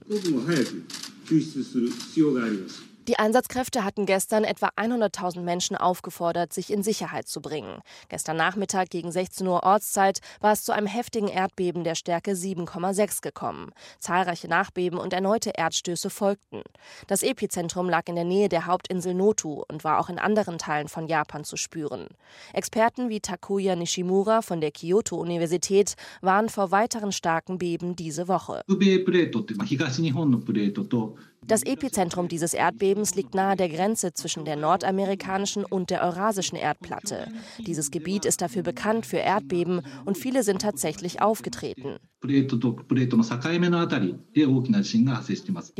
Die 3.08 3.18
Einsatzkräfte 3.18 3.82
hatten 3.82 4.06
gestern 4.06 4.44
etwa 4.44 4.68
100.000 4.76 5.40
Menschen 5.40 5.76
aufgefordert, 5.76 6.52
sich 6.52 6.70
in 6.72 6.84
Sicherheit 6.84 7.26
zu 7.26 7.40
bringen. 7.40 7.80
Gestern 8.08 8.36
Nachmittag 8.36 8.90
gegen 8.90 9.10
16 9.10 9.46
Uhr 9.48 9.64
Ortszeit 9.64 10.20
war 10.40 10.52
es 10.52 10.62
zu 10.62 10.72
einem 10.72 10.86
heftigen 10.86 11.26
Erdbeben 11.26 11.82
der 11.82 11.96
Stärke 11.96 12.32
7,6 12.32 13.22
gekommen. 13.22 13.72
Zahlreiche 13.98 14.46
Nachbeben 14.46 14.98
und 14.98 15.12
erneute 15.12 15.50
Erdstöße 15.50 16.08
folgten. 16.08 16.62
Das 17.08 17.24
Epizentrum 17.24 17.88
lag 17.88 18.02
in 18.06 18.14
der 18.14 18.24
Nähe 18.24 18.48
der 18.48 18.66
Hauptinsel 18.66 19.14
Notu 19.14 19.64
und 19.68 19.82
war 19.82 19.98
auch 19.98 20.08
in 20.08 20.20
anderen 20.20 20.58
Teilen 20.58 20.86
von 20.86 21.08
Japan 21.08 21.42
zu 21.42 21.56
spüren. 21.56 22.06
Experten 22.52 23.08
wie 23.08 23.20
Takuya 23.20 23.76
Nishimura 23.76 24.42
von 24.42 24.60
der 24.60 24.70
Kyoto-Universität 24.70 25.94
waren 26.20 26.48
vor 26.48 26.70
weiteren 26.70 27.10
starken 27.10 27.58
Beben 27.58 27.96
diese 27.96 28.28
Woche. 28.28 28.62
Das 31.50 31.64
Epizentrum 31.64 32.28
dieses 32.28 32.54
Erdbebens 32.54 33.16
liegt 33.16 33.34
nahe 33.34 33.56
der 33.56 33.68
Grenze 33.68 34.14
zwischen 34.14 34.44
der 34.44 34.54
nordamerikanischen 34.54 35.64
und 35.64 35.90
der 35.90 36.04
eurasischen 36.04 36.56
Erdplatte. 36.56 37.26
Dieses 37.58 37.90
Gebiet 37.90 38.24
ist 38.24 38.40
dafür 38.40 38.62
bekannt 38.62 39.04
für 39.04 39.16
Erdbeben 39.16 39.82
und 40.04 40.16
viele 40.16 40.44
sind 40.44 40.62
tatsächlich 40.62 41.20
aufgetreten. 41.20 41.98
Die 42.22 42.46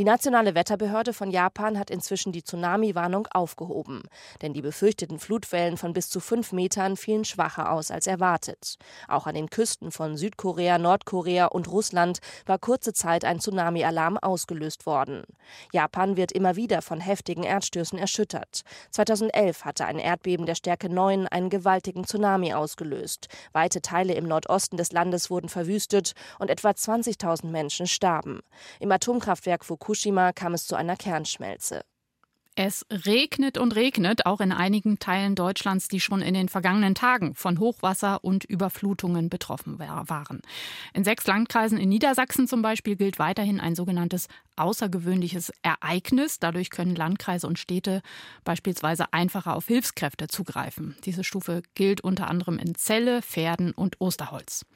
nationale 0.05 0.55
Wetterbehörde 0.55 1.13
von 1.13 1.31
Japan 1.31 1.79
hat 1.79 1.91
inzwischen 1.91 2.33
die 2.33 2.43
Tsunami-Warnung 2.43 3.29
aufgehoben. 3.31 4.05
Denn 4.41 4.55
die 4.55 4.63
befürchteten 4.63 5.19
Flutwellen 5.19 5.77
von 5.77 5.93
bis 5.93 6.09
zu 6.09 6.19
fünf 6.19 6.53
Metern 6.53 6.97
fielen 6.97 7.27
schwacher 7.27 7.71
aus 7.71 7.91
als 7.91 8.07
erwartet. 8.07 8.77
Auch 9.07 9.27
an 9.27 9.35
den 9.35 9.51
Küsten 9.51 9.91
von 9.91 10.17
Südkorea, 10.17 10.79
Nordkorea 10.79 11.45
und 11.45 11.71
Russland 11.71 12.21
war 12.47 12.59
kurze 12.59 12.95
Zeit 12.95 13.27
ein 13.27 13.39
Tsunami-Alarm 13.39 14.17
ausgelöst 14.17 14.87
worden. 14.87 15.25
Japan 15.73 16.17
wird 16.17 16.33
immer 16.33 16.57
wieder 16.57 16.83
von 16.83 17.01
heftigen 17.01 17.43
Erdstößen 17.43 17.99
erschüttert. 17.99 18.63
2011 18.91 19.65
hatte 19.65 19.87
ein 19.87 19.99
Erdbeben 19.99 20.47
der 20.47 20.55
Stärke 20.55 20.89
9 20.89 21.27
einen 21.27 21.51
gewaltigen 21.51 22.05
Tsunami 22.05 22.55
ausgelöst. 22.55 23.29
Weite 23.53 23.81
Teile 23.83 24.15
im 24.15 24.27
Nordosten 24.27 24.77
des 24.77 24.93
Landes 24.93 25.31
wurden 25.31 25.49
verwüstet 25.49 26.13
und 26.39 26.51
etwa 26.51 26.71
20.000 26.71 27.47
Menschen 27.47 27.87
starben. 27.87 28.41
Im 28.79 28.93
Atomkraftwerk 28.93 29.65
Fukushima 29.65 30.33
kam 30.33 30.55
es 30.55 30.67
zu 30.67 30.77
einer 30.77 30.97
Kernschmelze. 30.97 31.83
Es 32.57 32.85
regnet 32.91 33.59
und 33.59 33.77
regnet, 33.77 34.27
auch 34.27 34.41
in 34.41 34.53
einigen 34.53 34.99
Teilen 34.99 35.35
Deutschlands, 35.35 35.89
die 35.89 36.01
schon 36.01 36.21
in 36.21 36.35
den 36.35 36.49
vergangenen 36.49 36.95
Tagen 36.95 37.35
von 37.35 37.59
Hochwasser 37.61 38.25
und 38.25 38.45
Überflutungen 38.45 39.31
betroffen 39.31 39.79
waren. 39.79 40.41
In 40.93 41.05
sechs 41.05 41.27
Landkreisen 41.27 41.79
in 41.79 41.89
Niedersachsen 41.89 42.49
zum 42.49 42.61
Beispiel 42.61 42.97
gilt 42.97 43.19
weiterhin 43.19 43.61
ein 43.61 43.77
sogenanntes 43.77 44.27
außergewöhnliches 44.57 45.53
Ereignis. 45.63 46.39
Dadurch 46.39 46.71
können 46.71 46.97
Landkreise 46.97 47.47
und 47.47 47.59
Städte 47.59 48.03
beispielsweise 48.45 49.13
einfacher 49.13 49.55
auf 49.55 49.69
Hilfskräfte 49.69 50.27
zugreifen. 50.27 50.97
Diese 51.05 51.25
Stufe 51.25 51.63
gilt 51.75 52.01
unter 52.03 52.29
anderem 52.29 52.59
in 52.59 52.75
Celle, 52.75 53.23
Pferden 53.23 53.73
und 53.73 54.01
Osterholz. 54.01 54.67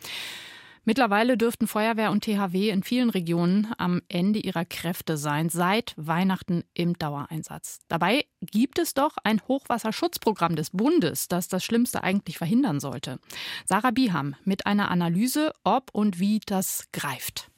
Mittlerweile 0.84 1.38
dürften 1.38 1.66
Feuerwehr 1.66 2.10
und 2.10 2.24
THW 2.24 2.68
in 2.68 2.82
vielen 2.82 3.08
Regionen 3.08 3.72
am 3.78 4.02
Ende 4.08 4.38
ihrer 4.38 4.66
Kräfte 4.66 5.16
sein, 5.16 5.48
seit 5.48 5.94
Weihnachten 5.96 6.64
im 6.74 6.98
Dauereinsatz. 6.98 7.78
Dabei 7.88 8.26
gibt 8.42 8.78
es 8.78 8.92
doch 8.92 9.16
ein 9.24 9.40
Hochwasserschutzprogramm 9.48 10.56
des 10.56 10.70
Bundes, 10.70 11.28
das 11.28 11.48
das 11.48 11.64
Schlimmste 11.64 12.02
eigentlich 12.02 12.36
verhindern 12.36 12.80
sollte. 12.80 13.18
Sarah 13.64 13.92
Biham 13.92 14.34
mit 14.44 14.66
einer 14.66 14.90
Analyse, 14.90 15.52
ob 15.64 15.90
und 15.92 16.20
wie 16.20 16.40
das 16.44 16.84
greift. 16.92 17.50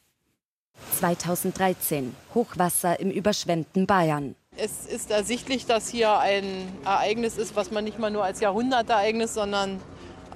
2013 0.98 2.14
Hochwasser 2.34 3.00
im 3.00 3.10
überschwemmten 3.10 3.86
Bayern. 3.86 4.36
Es 4.56 4.86
ist 4.86 5.10
ersichtlich, 5.10 5.66
dass 5.66 5.88
hier 5.88 6.18
ein 6.18 6.44
Ereignis 6.84 7.36
ist, 7.36 7.56
was 7.56 7.70
man 7.70 7.84
nicht 7.84 7.98
mal 7.98 8.10
nur 8.10 8.24
als 8.24 8.40
Jahrhundertereignis, 8.40 9.34
sondern 9.34 9.80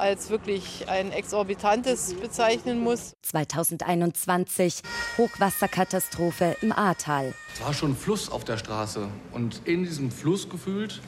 als 0.00 0.30
wirklich 0.30 0.88
ein 0.88 1.12
exorbitantes 1.12 2.14
bezeichnen 2.14 2.80
muss. 2.80 3.12
2021 3.22 4.82
Hochwasserkatastrophe 5.18 6.56
im 6.62 6.72
Ahrtal. 6.72 7.34
Es 7.54 7.64
war 7.64 7.74
schon 7.74 7.94
Fluss 7.94 8.30
auf 8.30 8.44
der 8.44 8.56
Straße 8.56 9.06
und 9.32 9.62
in 9.66 9.84
diesem 9.84 10.10
Fluss 10.10 10.48
gefühlt 10.48 11.00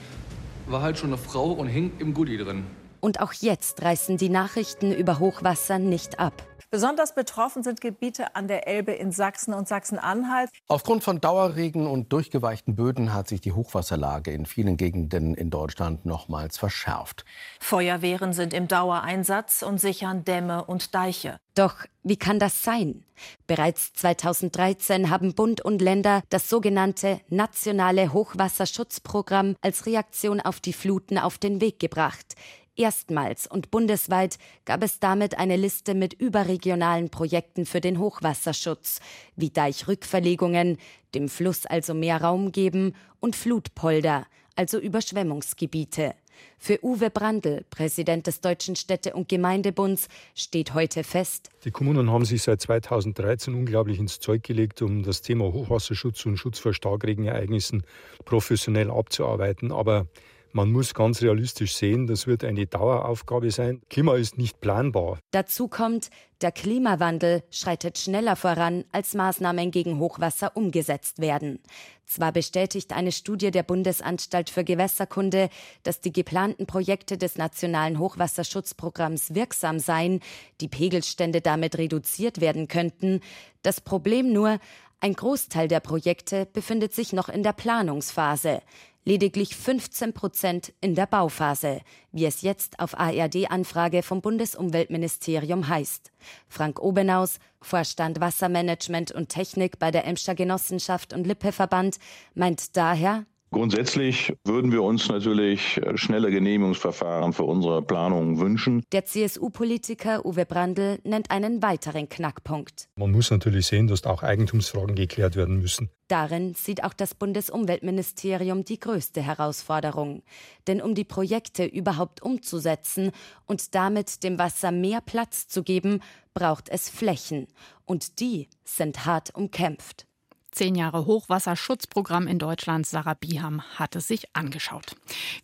war 0.67 0.83
halt 0.83 0.99
schon 0.99 1.11
eine 1.11 1.19
Frau 1.19 1.53
und 1.53 1.67
hing 1.67 1.93
im 1.99 2.15
Gully 2.15 2.37
drin. 2.37 2.65
Und 3.01 3.21
auch 3.21 3.33
jetzt 3.33 3.83
reißen 3.83 4.17
die 4.17 4.29
Nachrichten 4.29 4.93
über 4.93 5.19
Hochwasser 5.19 5.81
nicht 5.81 6.21
ab. 6.21 6.45
Besonders 6.73 7.15
betroffen 7.15 7.63
sind 7.63 7.83
Gebiete 7.83 8.35
an 8.35 8.49
der 8.49 8.67
Elbe 8.67 8.93
in 8.93 9.13
Sachsen 9.13 9.53
und 9.53 9.69
Sachsen-Anhalt. 9.69 10.49
Aufgrund 10.69 11.05
von 11.05 11.21
Dauerregen 11.21 11.87
und 11.87 12.11
durchgeweichten 12.15 12.77
Böden 12.77 13.13
hat 13.13 13.29
sich 13.29 13.43
die 13.43 13.53
Hochwasserlage 13.53 14.31
in 14.33 14.47
vielen 14.47 14.79
Gegenden 14.79 15.35
in 15.35 15.51
Deutschland 15.51 16.07
nochmals 16.07 16.57
verschärft. 16.57 17.27
Feuerwehren 17.61 18.33
sind 18.33 18.55
im 18.55 18.69
Dauereinsatz 18.69 19.61
und 19.61 19.83
sichern 19.83 20.25
Dämme 20.25 20.65
und 20.65 20.95
Deiche. 20.95 21.39
Doch 21.55 21.75
wie 22.03 22.17
kann 22.17 22.39
das 22.39 22.63
sein? 22.63 23.05
Bereits 23.47 23.93
2013 23.93 25.11
haben 25.11 25.35
Bund 25.35 25.61
und 25.61 25.83
Länder 25.83 26.23
das 26.31 26.49
sogenannte 26.49 27.21
nationale 27.29 28.15
Hochwasserschutzprogramm 28.15 29.57
als 29.61 29.85
Reaktion 29.85 30.41
auf 30.41 30.61
die 30.61 30.73
Fluten 30.73 31.19
auf 31.19 31.37
den 31.37 31.61
Weg 31.61 31.79
gebracht. 31.79 32.35
Erstmals 32.75 33.47
und 33.47 33.71
bundesweit 33.71 34.39
gab 34.65 34.83
es 34.83 34.99
damit 34.99 35.37
eine 35.37 35.57
Liste 35.57 35.95
mit 35.95 36.15
überregionalen 36.15 37.11
Projekten 37.11 37.67
für 37.67 37.83
den 37.83 37.99
Hochwasserschutz, 37.99 39.01
wie 39.37 39.51
Deichrückverlegungen, 39.51 40.79
dem 41.15 41.29
Fluss 41.29 41.67
also 41.67 41.93
mehr 41.93 42.23
Raum 42.23 42.51
geben 42.51 42.95
und 43.21 43.37
Flutpolder, 43.37 44.27
also 44.57 44.79
Überschwemmungsgebiete. 44.79 46.15
Für 46.59 46.83
Uwe 46.83 47.11
Brandl, 47.11 47.65
Präsident 47.69 48.27
des 48.27 48.41
Deutschen 48.41 48.75
Städte- 48.75 49.13
und 49.13 49.29
Gemeindebunds, 49.29 50.09
steht 50.35 50.73
heute 50.73 51.05
fest, 51.05 51.51
die 51.65 51.71
Kommunen 51.71 52.11
haben 52.11 52.25
sich 52.25 52.43
seit 52.43 52.63
2013 52.63 53.55
unglaublich 53.55 53.99
ins 53.99 54.19
Zeug 54.19 54.43
gelegt, 54.43 54.81
um 54.81 55.03
das 55.03 55.21
Thema 55.21 55.53
Hochwasserschutz 55.53 56.25
und 56.25 56.39
Schutz 56.39 56.59
vor 56.59 56.73
Starkregenereignissen 56.73 57.85
professionell 58.25 58.91
abzuarbeiten. 58.91 59.73
Aber 59.73 60.07
man 60.53 60.71
muss 60.71 60.95
ganz 60.95 61.23
realistisch 61.23 61.75
sehen, 61.75 62.07
das 62.07 62.27
wird 62.27 62.45
eine 62.45 62.67
Daueraufgabe 62.67 63.51
sein. 63.51 63.81
Klima 63.89 64.17
ist 64.17 64.39
nicht 64.39 64.61
planbar. 64.61 65.19
Dazu 65.31 65.69
kommt, 65.69 66.11
der 66.41 66.53
Klimawandel 66.53 67.43
schreitet 67.51 67.99
schneller 67.99 68.37
voran, 68.37 68.85
als 68.93 69.15
Maßnahmen 69.15 69.71
gegen 69.71 69.99
Hochwasser 69.99 70.57
umgesetzt 70.57 71.21
werden. 71.21 71.61
Zwar 72.05 72.33
bestätigt 72.33 72.93
eine 72.93 73.13
Studie 73.13 73.51
der 73.51 73.63
Bundesanstalt 73.63 74.51
für 74.51 74.65
Gewässerkunde, 74.65 75.49
dass 75.83 76.01
die 76.01 76.13
geplanten 76.13 76.67
Projekte 76.67 77.17
des 77.17 77.37
nationalen 77.37 77.99
Hochwasserschutzprogramms 77.99 79.35
wirksam 79.35 79.79
seien, 79.79 80.21
die 80.61 80.69
Pegelstände 80.69 81.41
damit 81.41 81.79
reduziert 81.79 82.41
werden 82.41 82.69
könnten. 82.69 83.21
Das 83.63 83.81
Problem 83.81 84.33
nur, 84.33 84.59
ein 85.01 85.15
Großteil 85.15 85.67
der 85.67 85.81
Projekte 85.81 86.47
befindet 86.47 86.95
sich 86.95 87.13
noch 87.13 87.29
in 87.29 87.43
der 87.43 87.53
Planungsphase 87.53 88.63
lediglich 89.05 89.57
15 89.57 90.13
Prozent 90.13 90.73
in 90.81 90.95
der 90.95 91.07
Bauphase, 91.07 91.81
wie 92.13 92.27
es 92.27 92.43
jetzt 92.43 92.79
auf 92.79 92.99
ARD-Anfrage 92.99 94.03
vom 94.03 94.21
Bundesumweltministerium 94.21 95.69
heißt. 95.69 96.13
Frank 96.49 96.81
Obenaus, 96.81 97.39
Vorstand 97.61 98.21
Wassermanagement 98.21 99.13
und 99.13 99.29
Technik 99.29 99.79
bei 99.79 99.91
der 99.91 100.07
Emscher 100.07 100.35
Genossenschaft 100.35 101.13
und 101.13 101.27
Lippe-Verband, 101.27 101.99
meint 102.35 102.77
daher, 102.77 103.27
Grundsätzlich 103.53 104.33
würden 104.45 104.73
wir 104.73 104.83
uns 104.83 105.09
natürlich 105.09 105.77
äh, 105.77 105.99
schnelle 105.99 106.31
Genehmigungsverfahren 106.31 107.35
für 107.35 107.43
unsere 107.43 107.83
Planungen 107.83 108.41
wünschen. 108.41 108.83
Der 108.93 109.05
CSU-Politiker 109.05 110.25
Uwe 110.25 110.47
Brandl 110.47 110.99
nennt 111.05 111.31
einen 111.31 111.63
weiteren 111.63 112.09
Knackpunkt. 112.09 112.89
Man 112.97 113.13
muss 113.13 113.31
natürlich 113.31 113.67
sehen, 113.67 113.89
dass 113.89 114.05
auch 114.05 114.23
Eigentumsfragen 114.23 114.97
geklärt 114.97 115.37
werden 115.37 115.61
müssen. 115.61 115.91
Darin 116.09 116.55
sieht 116.55 116.83
auch 116.83 116.95
das 116.95 117.15
Bundesumweltministerium 117.15 118.65
die 118.65 118.81
größte 118.81 119.21
Herausforderung. 119.21 120.23
Denn 120.67 120.81
um 120.81 120.95
die 120.95 121.05
Projekte 121.05 121.67
überhaupt 121.67 122.23
umzusetzen 122.23 123.13
und 123.47 123.75
damit 123.75 124.25
dem 124.25 124.39
Wasser 124.39 124.73
mehr 124.73 125.03
Platz 125.03 125.47
zu 125.47 125.63
geben, 125.63 126.01
braucht 126.33 126.71
es 126.71 126.89
Flächen. 126.89 127.49
Und 127.85 128.19
die 128.19 128.49
sind 128.65 129.05
hart 129.05 129.35
umkämpft. 129.35 130.07
Zehn 130.53 130.75
Jahre 130.75 131.07
Hochwasserschutzprogramm 131.07 132.27
in 132.27 132.39
Deutschland. 132.39 132.87
Sarah 132.87 133.15
Biham 133.15 133.63
hat 133.79 133.97
es 133.97 134.07
sich 134.07 134.37
angeschaut. 134.37 134.95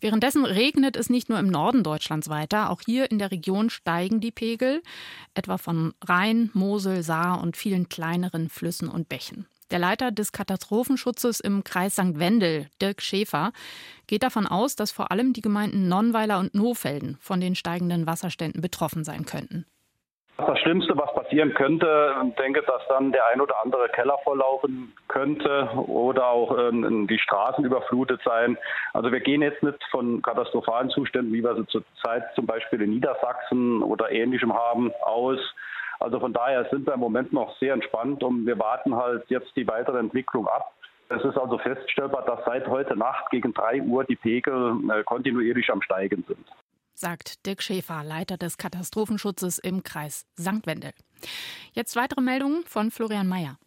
Währenddessen 0.01 0.45
regnet 0.45 0.95
es 0.95 1.09
nicht 1.09 1.29
nur 1.29 1.39
im 1.39 1.47
Norden 1.47 1.83
Deutschlands 1.83 2.29
weiter. 2.29 2.69
Auch 2.69 2.81
hier 2.85 3.09
in 3.09 3.17
der 3.17 3.31
Region 3.31 3.71
steigen 3.71 4.21
die 4.21 4.31
Pegel, 4.31 4.83
etwa 5.33 5.57
von 5.57 5.93
Rhein, 6.05 6.51
Mosel, 6.53 7.01
Saar 7.01 7.41
und 7.41 7.57
vielen 7.57 7.89
kleineren 7.89 8.49
Flüssen 8.49 8.87
und 8.87 9.09
Bächen. 9.09 9.47
Der 9.71 9.79
Leiter 9.79 10.11
des 10.11 10.31
Katastrophenschutzes 10.31 11.39
im 11.39 11.63
Kreis 11.63 11.93
St. 11.93 12.19
Wendel, 12.19 12.69
Dirk 12.79 13.01
Schäfer, 13.01 13.51
geht 14.05 14.21
davon 14.21 14.45
aus, 14.45 14.75
dass 14.75 14.91
vor 14.91 15.11
allem 15.11 15.33
die 15.33 15.41
Gemeinden 15.41 15.87
Nonnweiler 15.87 16.39
und 16.39 16.53
Nohfelden 16.53 17.17
von 17.19 17.41
den 17.41 17.55
steigenden 17.55 18.05
Wasserständen 18.05 18.61
betroffen 18.61 19.03
sein 19.03 19.25
könnten. 19.25 19.65
Das 20.47 20.59
Schlimmste, 20.59 20.97
was 20.97 21.13
passieren 21.13 21.53
könnte, 21.53 22.15
denke, 22.39 22.61
dass 22.61 22.81
dann 22.87 23.11
der 23.11 23.25
ein 23.27 23.41
oder 23.41 23.61
andere 23.63 23.89
Keller 23.89 24.17
volllaufen 24.23 24.93
könnte 25.07 25.69
oder 25.75 26.29
auch 26.29 26.57
ähm, 26.57 27.07
die 27.07 27.19
Straßen 27.19 27.65
überflutet 27.65 28.21
sein. 28.23 28.57
Also 28.93 29.11
wir 29.11 29.19
gehen 29.19 29.41
jetzt 29.41 29.61
nicht 29.63 29.83
von 29.91 30.21
katastrophalen 30.21 30.89
Zuständen, 30.91 31.33
wie 31.33 31.43
wir 31.43 31.55
sie 31.55 31.67
zurzeit 31.67 32.23
zum 32.35 32.45
Beispiel 32.45 32.81
in 32.81 32.91
Niedersachsen 32.91 33.83
oder 33.83 34.11
ähnlichem 34.11 34.53
haben, 34.53 34.91
aus. 35.01 35.39
Also 35.99 36.19
von 36.19 36.31
daher 36.31 36.65
sind 36.69 36.87
wir 36.87 36.93
im 36.93 37.01
Moment 37.01 37.33
noch 37.33 37.57
sehr 37.57 37.73
entspannt 37.73 38.23
und 38.23 38.45
wir 38.45 38.57
warten 38.57 38.95
halt 38.95 39.23
jetzt 39.29 39.53
die 39.57 39.67
weitere 39.67 39.99
Entwicklung 39.99 40.47
ab. 40.47 40.71
Es 41.09 41.23
ist 41.23 41.37
also 41.37 41.57
feststellbar, 41.57 42.23
dass 42.25 42.45
seit 42.45 42.67
heute 42.67 42.95
Nacht 42.95 43.29
gegen 43.31 43.53
drei 43.53 43.81
Uhr 43.81 44.05
die 44.05 44.15
Pegel 44.15 44.77
äh, 44.91 45.03
kontinuierlich 45.03 45.69
am 45.71 45.81
Steigen 45.81 46.23
sind 46.27 46.45
sagt 46.99 47.45
Dirk 47.45 47.63
Schäfer, 47.63 48.03
Leiter 48.03 48.37
des 48.37 48.57
Katastrophenschutzes 48.57 49.57
im 49.57 49.83
Kreis 49.83 50.25
St. 50.39 50.65
Wendel. 50.65 50.91
Jetzt 51.73 51.95
weitere 51.95 52.21
Meldungen 52.21 52.63
von 52.65 52.91
Florian 52.91 53.27
Mayer. 53.27 53.57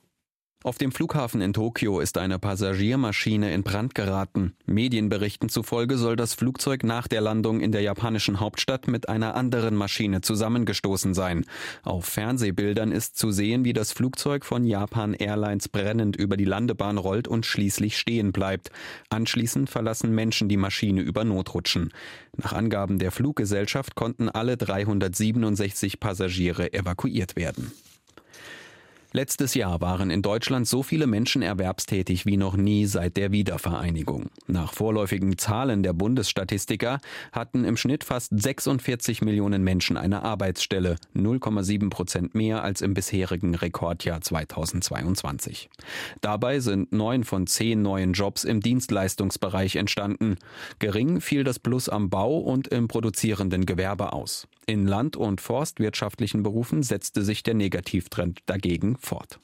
Auf 0.64 0.78
dem 0.78 0.92
Flughafen 0.92 1.40
in 1.40 1.52
Tokio 1.52 1.98
ist 1.98 2.18
eine 2.18 2.38
Passagiermaschine 2.38 3.52
in 3.52 3.64
Brand 3.64 3.96
geraten. 3.96 4.54
Medienberichten 4.64 5.48
zufolge 5.48 5.98
soll 5.98 6.14
das 6.14 6.34
Flugzeug 6.34 6.84
nach 6.84 7.08
der 7.08 7.20
Landung 7.20 7.60
in 7.60 7.72
der 7.72 7.80
japanischen 7.80 8.38
Hauptstadt 8.38 8.86
mit 8.86 9.08
einer 9.08 9.34
anderen 9.34 9.74
Maschine 9.74 10.20
zusammengestoßen 10.20 11.14
sein. 11.14 11.46
Auf 11.82 12.04
Fernsehbildern 12.04 12.92
ist 12.92 13.18
zu 13.18 13.32
sehen, 13.32 13.64
wie 13.64 13.72
das 13.72 13.90
Flugzeug 13.90 14.44
von 14.44 14.64
Japan 14.64 15.14
Airlines 15.14 15.68
brennend 15.68 16.14
über 16.14 16.36
die 16.36 16.44
Landebahn 16.44 16.96
rollt 16.96 17.26
und 17.26 17.44
schließlich 17.44 17.98
stehen 17.98 18.30
bleibt. 18.30 18.70
Anschließend 19.10 19.68
verlassen 19.68 20.14
Menschen 20.14 20.48
die 20.48 20.56
Maschine 20.56 21.00
über 21.00 21.24
Notrutschen. 21.24 21.92
Nach 22.36 22.52
Angaben 22.52 23.00
der 23.00 23.10
Fluggesellschaft 23.10 23.96
konnten 23.96 24.28
alle 24.28 24.56
367 24.56 25.98
Passagiere 25.98 26.72
evakuiert 26.72 27.34
werden. 27.34 27.72
Letztes 29.14 29.52
Jahr 29.52 29.82
waren 29.82 30.10
in 30.10 30.22
Deutschland 30.22 30.66
so 30.66 30.82
viele 30.82 31.06
Menschen 31.06 31.42
erwerbstätig 31.42 32.24
wie 32.24 32.38
noch 32.38 32.56
nie 32.56 32.86
seit 32.86 33.18
der 33.18 33.30
Wiedervereinigung. 33.30 34.30
Nach 34.46 34.72
vorläufigen 34.72 35.36
Zahlen 35.36 35.82
der 35.82 35.92
Bundesstatistiker 35.92 36.98
hatten 37.30 37.64
im 37.64 37.76
Schnitt 37.76 38.04
fast 38.04 38.30
46 38.34 39.20
Millionen 39.20 39.62
Menschen 39.62 39.98
eine 39.98 40.22
Arbeitsstelle, 40.22 40.96
0,7 41.14 41.90
Prozent 41.90 42.34
mehr 42.34 42.64
als 42.64 42.80
im 42.80 42.94
bisherigen 42.94 43.54
Rekordjahr 43.54 44.22
2022. 44.22 45.68
Dabei 46.22 46.60
sind 46.60 46.92
neun 46.92 47.24
von 47.24 47.46
zehn 47.46 47.82
neuen 47.82 48.14
Jobs 48.14 48.44
im 48.44 48.60
Dienstleistungsbereich 48.60 49.76
entstanden. 49.76 50.38
Gering 50.78 51.20
fiel 51.20 51.44
das 51.44 51.58
Plus 51.58 51.90
am 51.90 52.08
Bau 52.08 52.38
und 52.38 52.68
im 52.68 52.88
produzierenden 52.88 53.66
Gewerbe 53.66 54.14
aus. 54.14 54.48
In 54.66 54.86
land- 54.86 55.16
und 55.16 55.40
forstwirtschaftlichen 55.40 56.42
Berufen 56.42 56.82
setzte 56.82 57.22
sich 57.22 57.42
der 57.42 57.54
Negativtrend 57.54 58.40
dagegen 58.46 58.96
fort. 58.98 59.40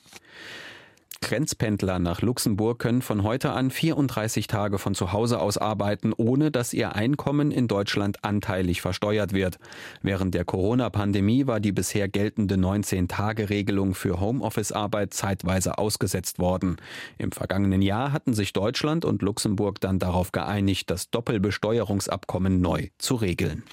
Grenzpendler 1.20 1.98
nach 1.98 2.22
Luxemburg 2.22 2.78
können 2.78 3.02
von 3.02 3.22
heute 3.22 3.50
an 3.50 3.70
34 3.70 4.46
Tage 4.46 4.78
von 4.78 4.94
zu 4.94 5.12
Hause 5.12 5.40
aus 5.40 5.58
arbeiten, 5.58 6.12
ohne 6.16 6.50
dass 6.50 6.72
ihr 6.72 6.94
Einkommen 6.94 7.50
in 7.50 7.68
Deutschland 7.68 8.24
anteilig 8.24 8.80
versteuert 8.80 9.32
wird. 9.32 9.58
Während 10.00 10.34
der 10.34 10.44
Corona-Pandemie 10.44 11.46
war 11.46 11.60
die 11.60 11.72
bisher 11.72 12.08
geltende 12.08 12.54
19-Tage-Regelung 12.54 13.94
für 13.94 14.20
Homeoffice-Arbeit 14.20 15.12
zeitweise 15.12 15.76
ausgesetzt 15.76 16.38
worden. 16.38 16.76
Im 17.18 17.32
vergangenen 17.32 17.82
Jahr 17.82 18.12
hatten 18.12 18.32
sich 18.32 18.52
Deutschland 18.52 19.04
und 19.04 19.20
Luxemburg 19.20 19.80
dann 19.80 19.98
darauf 19.98 20.32
geeinigt, 20.32 20.88
das 20.88 21.10
Doppelbesteuerungsabkommen 21.10 22.60
neu 22.60 22.88
zu 22.98 23.16
regeln. 23.16 23.64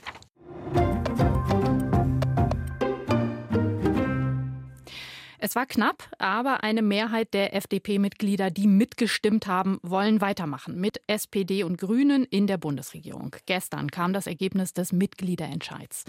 Es 5.45 5.55
war 5.55 5.67
knapp, 5.67 6.09
aber 6.17 6.63
eine 6.63 6.81
Mehrheit 6.81 7.35
der 7.35 7.53
FDP-Mitglieder, 7.53 8.49
die 8.49 8.65
mitgestimmt 8.65 9.45
haben, 9.45 9.77
wollen 9.83 10.19
weitermachen 10.19 10.81
mit 10.81 11.01
SPD 11.05 11.63
und 11.63 11.77
Grünen 11.77 12.23
in 12.23 12.47
der 12.47 12.57
Bundesregierung. 12.57 13.35
Gestern 13.45 13.91
kam 13.91 14.11
das 14.11 14.25
Ergebnis 14.25 14.73
des 14.73 14.91
Mitgliederentscheids. 14.91 16.05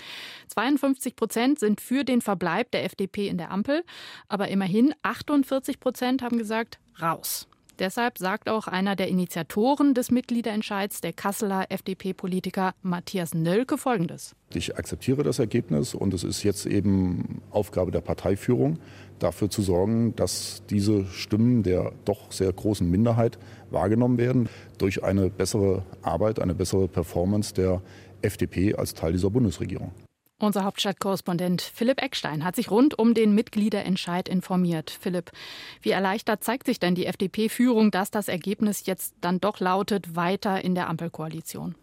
52 0.49 1.17
Prozent 1.17 1.59
sind 1.59 1.83
für 1.83 2.03
den 2.03 2.23
Verbleib 2.23 2.71
der 2.71 2.85
FDP 2.85 3.29
in 3.29 3.37
der 3.37 3.51
Ampel, 3.51 3.85
aber 4.27 4.49
immerhin 4.49 4.95
48 5.03 5.81
Prozent 5.81 6.23
haben 6.23 6.39
gesagt, 6.39 6.79
raus. 7.03 7.47
Deshalb 7.79 8.19
sagt 8.19 8.49
auch 8.49 8.67
einer 8.67 8.97
der 8.97 9.09
Initiatoren 9.09 9.93
des 9.93 10.11
Mitgliederentscheids, 10.11 11.01
der 11.01 11.13
Kasseler 11.13 11.67
FDP-Politiker 11.69 12.75
Matthias 12.83 13.35
Nölke, 13.35 13.77
Folgendes. 13.77 14.35
Ich 14.55 14.77
akzeptiere 14.77 15.23
das 15.23 15.39
Ergebnis 15.39 15.95
und 15.95 16.15
es 16.15 16.25
ist 16.25 16.43
jetzt 16.43 16.67
eben 16.67 17.43
Aufgabe 17.51 17.91
der 17.91 18.01
Parteiführung, 18.01 18.79
dafür 19.19 19.51
zu 19.51 19.63
sorgen, 19.63 20.15
dass 20.17 20.63
diese 20.71 21.05
Stimmen 21.07 21.63
der 21.63 21.93
doch 22.05 22.33
sehr 22.33 22.53
großen 22.53 22.89
Minderheit 22.91 23.39
wahrgenommen 23.71 24.19
werden 24.19 24.49
durch 24.79 25.05
eine 25.05 25.31
bessere 25.31 25.85
Arbeit, 26.03 26.41
eine 26.41 26.55
bessere 26.55 26.89
Performance 26.89 27.53
der 27.55 27.83
FDP 28.23 28.75
als 28.75 28.95
Teil 28.95 29.13
dieser 29.13 29.31
Bundesregierung. 29.31 29.93
Unser 30.39 30.65
Hauptstadtkorrespondent 30.65 31.63
Philipp 31.63 32.03
Eckstein 32.03 32.45
hat 32.45 32.57
sich 32.57 32.71
rund 32.71 32.99
um 32.99 33.15
den 33.15 33.35
Mitgliederentscheid 33.35 34.29
informiert. 34.29 34.91
Philipp, 34.91 35.33
wie 35.81 35.93
erleichtert 35.93 36.45
zeigt 36.45 36.67
sich 36.67 36.79
denn 36.79 36.95
die 36.95 37.07
FDP-Führung, 37.07 37.91
dass 37.91 38.11
das 38.11 38.29
Ergebnis 38.29 38.85
jetzt 38.85 39.15
dann 39.23 39.41
doch 39.41 39.61
lautet, 39.61 40.15
weiter 40.15 40.63
in 40.63 40.75
der 40.75 40.89
Ampelkoalition? 40.89 41.75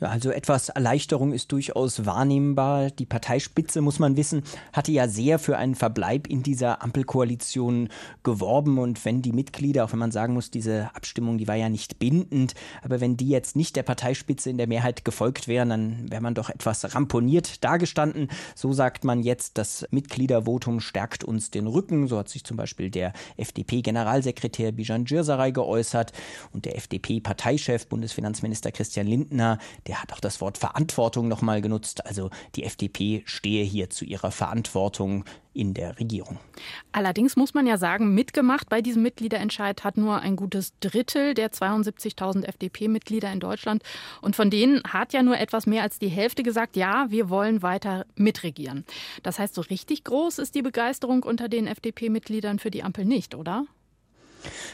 Also 0.00 0.30
etwas 0.30 0.68
Erleichterung 0.68 1.32
ist 1.32 1.52
durchaus 1.52 2.06
wahrnehmbar. 2.06 2.90
Die 2.90 3.06
Parteispitze, 3.06 3.80
muss 3.80 3.98
man 3.98 4.16
wissen, 4.16 4.42
hatte 4.72 4.92
ja 4.92 5.08
sehr 5.08 5.38
für 5.38 5.56
einen 5.56 5.74
Verbleib 5.74 6.26
in 6.26 6.42
dieser 6.42 6.82
Ampelkoalition 6.82 7.88
geworben. 8.22 8.78
Und 8.78 9.04
wenn 9.04 9.22
die 9.22 9.32
Mitglieder, 9.32 9.84
auch 9.84 9.92
wenn 9.92 9.98
man 9.98 10.12
sagen 10.12 10.34
muss, 10.34 10.50
diese 10.50 10.90
Abstimmung, 10.94 11.38
die 11.38 11.48
war 11.48 11.56
ja 11.56 11.68
nicht 11.68 11.98
bindend, 11.98 12.54
aber 12.82 13.00
wenn 13.00 13.16
die 13.16 13.28
jetzt 13.28 13.56
nicht 13.56 13.76
der 13.76 13.82
Parteispitze 13.82 14.50
in 14.50 14.58
der 14.58 14.66
Mehrheit 14.66 15.04
gefolgt 15.04 15.48
wären, 15.48 15.68
dann 15.68 16.10
wäre 16.10 16.22
man 16.22 16.34
doch 16.34 16.50
etwas 16.50 16.94
ramponiert 16.94 17.64
dargestanden. 17.64 18.28
So 18.54 18.72
sagt 18.72 19.04
man 19.04 19.22
jetzt, 19.22 19.58
das 19.58 19.86
Mitgliedervotum 19.90 20.80
stärkt 20.80 21.24
uns 21.24 21.50
den 21.50 21.66
Rücken. 21.66 22.08
So 22.08 22.18
hat 22.18 22.28
sich 22.28 22.44
zum 22.44 22.56
Beispiel 22.56 22.90
der 22.90 23.12
FDP-Generalsekretär 23.36 24.72
Bijan 24.72 25.04
Girsaray 25.04 25.52
geäußert 25.52 26.12
und 26.52 26.64
der 26.64 26.76
FDP-Parteichef, 26.76 27.86
Bundesfinanzminister 27.86 28.72
Christian 28.72 29.06
Lindner, 29.06 29.53
der 29.86 30.02
hat 30.02 30.12
auch 30.12 30.20
das 30.20 30.40
Wort 30.40 30.58
Verantwortung 30.58 31.28
nochmal 31.28 31.60
genutzt. 31.60 32.06
Also 32.06 32.30
die 32.54 32.64
FDP 32.64 33.22
stehe 33.26 33.64
hier 33.64 33.90
zu 33.90 34.04
ihrer 34.04 34.30
Verantwortung 34.30 35.24
in 35.54 35.72
der 35.72 35.98
Regierung. 35.98 36.38
Allerdings 36.92 37.36
muss 37.36 37.54
man 37.54 37.66
ja 37.66 37.78
sagen, 37.78 38.12
mitgemacht 38.14 38.68
bei 38.68 38.82
diesem 38.82 39.02
Mitgliederentscheid 39.02 39.84
hat 39.84 39.96
nur 39.96 40.18
ein 40.18 40.36
gutes 40.36 40.78
Drittel 40.80 41.34
der 41.34 41.52
72.000 41.52 42.44
FDP-Mitglieder 42.44 43.32
in 43.32 43.40
Deutschland. 43.40 43.82
Und 44.20 44.36
von 44.36 44.50
denen 44.50 44.82
hat 44.84 45.12
ja 45.12 45.22
nur 45.22 45.38
etwas 45.38 45.66
mehr 45.66 45.82
als 45.82 45.98
die 45.98 46.08
Hälfte 46.08 46.42
gesagt, 46.42 46.76
ja, 46.76 47.06
wir 47.08 47.30
wollen 47.30 47.62
weiter 47.62 48.04
mitregieren. 48.16 48.84
Das 49.22 49.38
heißt, 49.38 49.54
so 49.54 49.62
richtig 49.62 50.04
groß 50.04 50.38
ist 50.38 50.54
die 50.54 50.62
Begeisterung 50.62 51.22
unter 51.22 51.48
den 51.48 51.66
FDP-Mitgliedern 51.66 52.58
für 52.58 52.70
die 52.70 52.82
Ampel 52.82 53.04
nicht, 53.04 53.34
oder? 53.34 53.64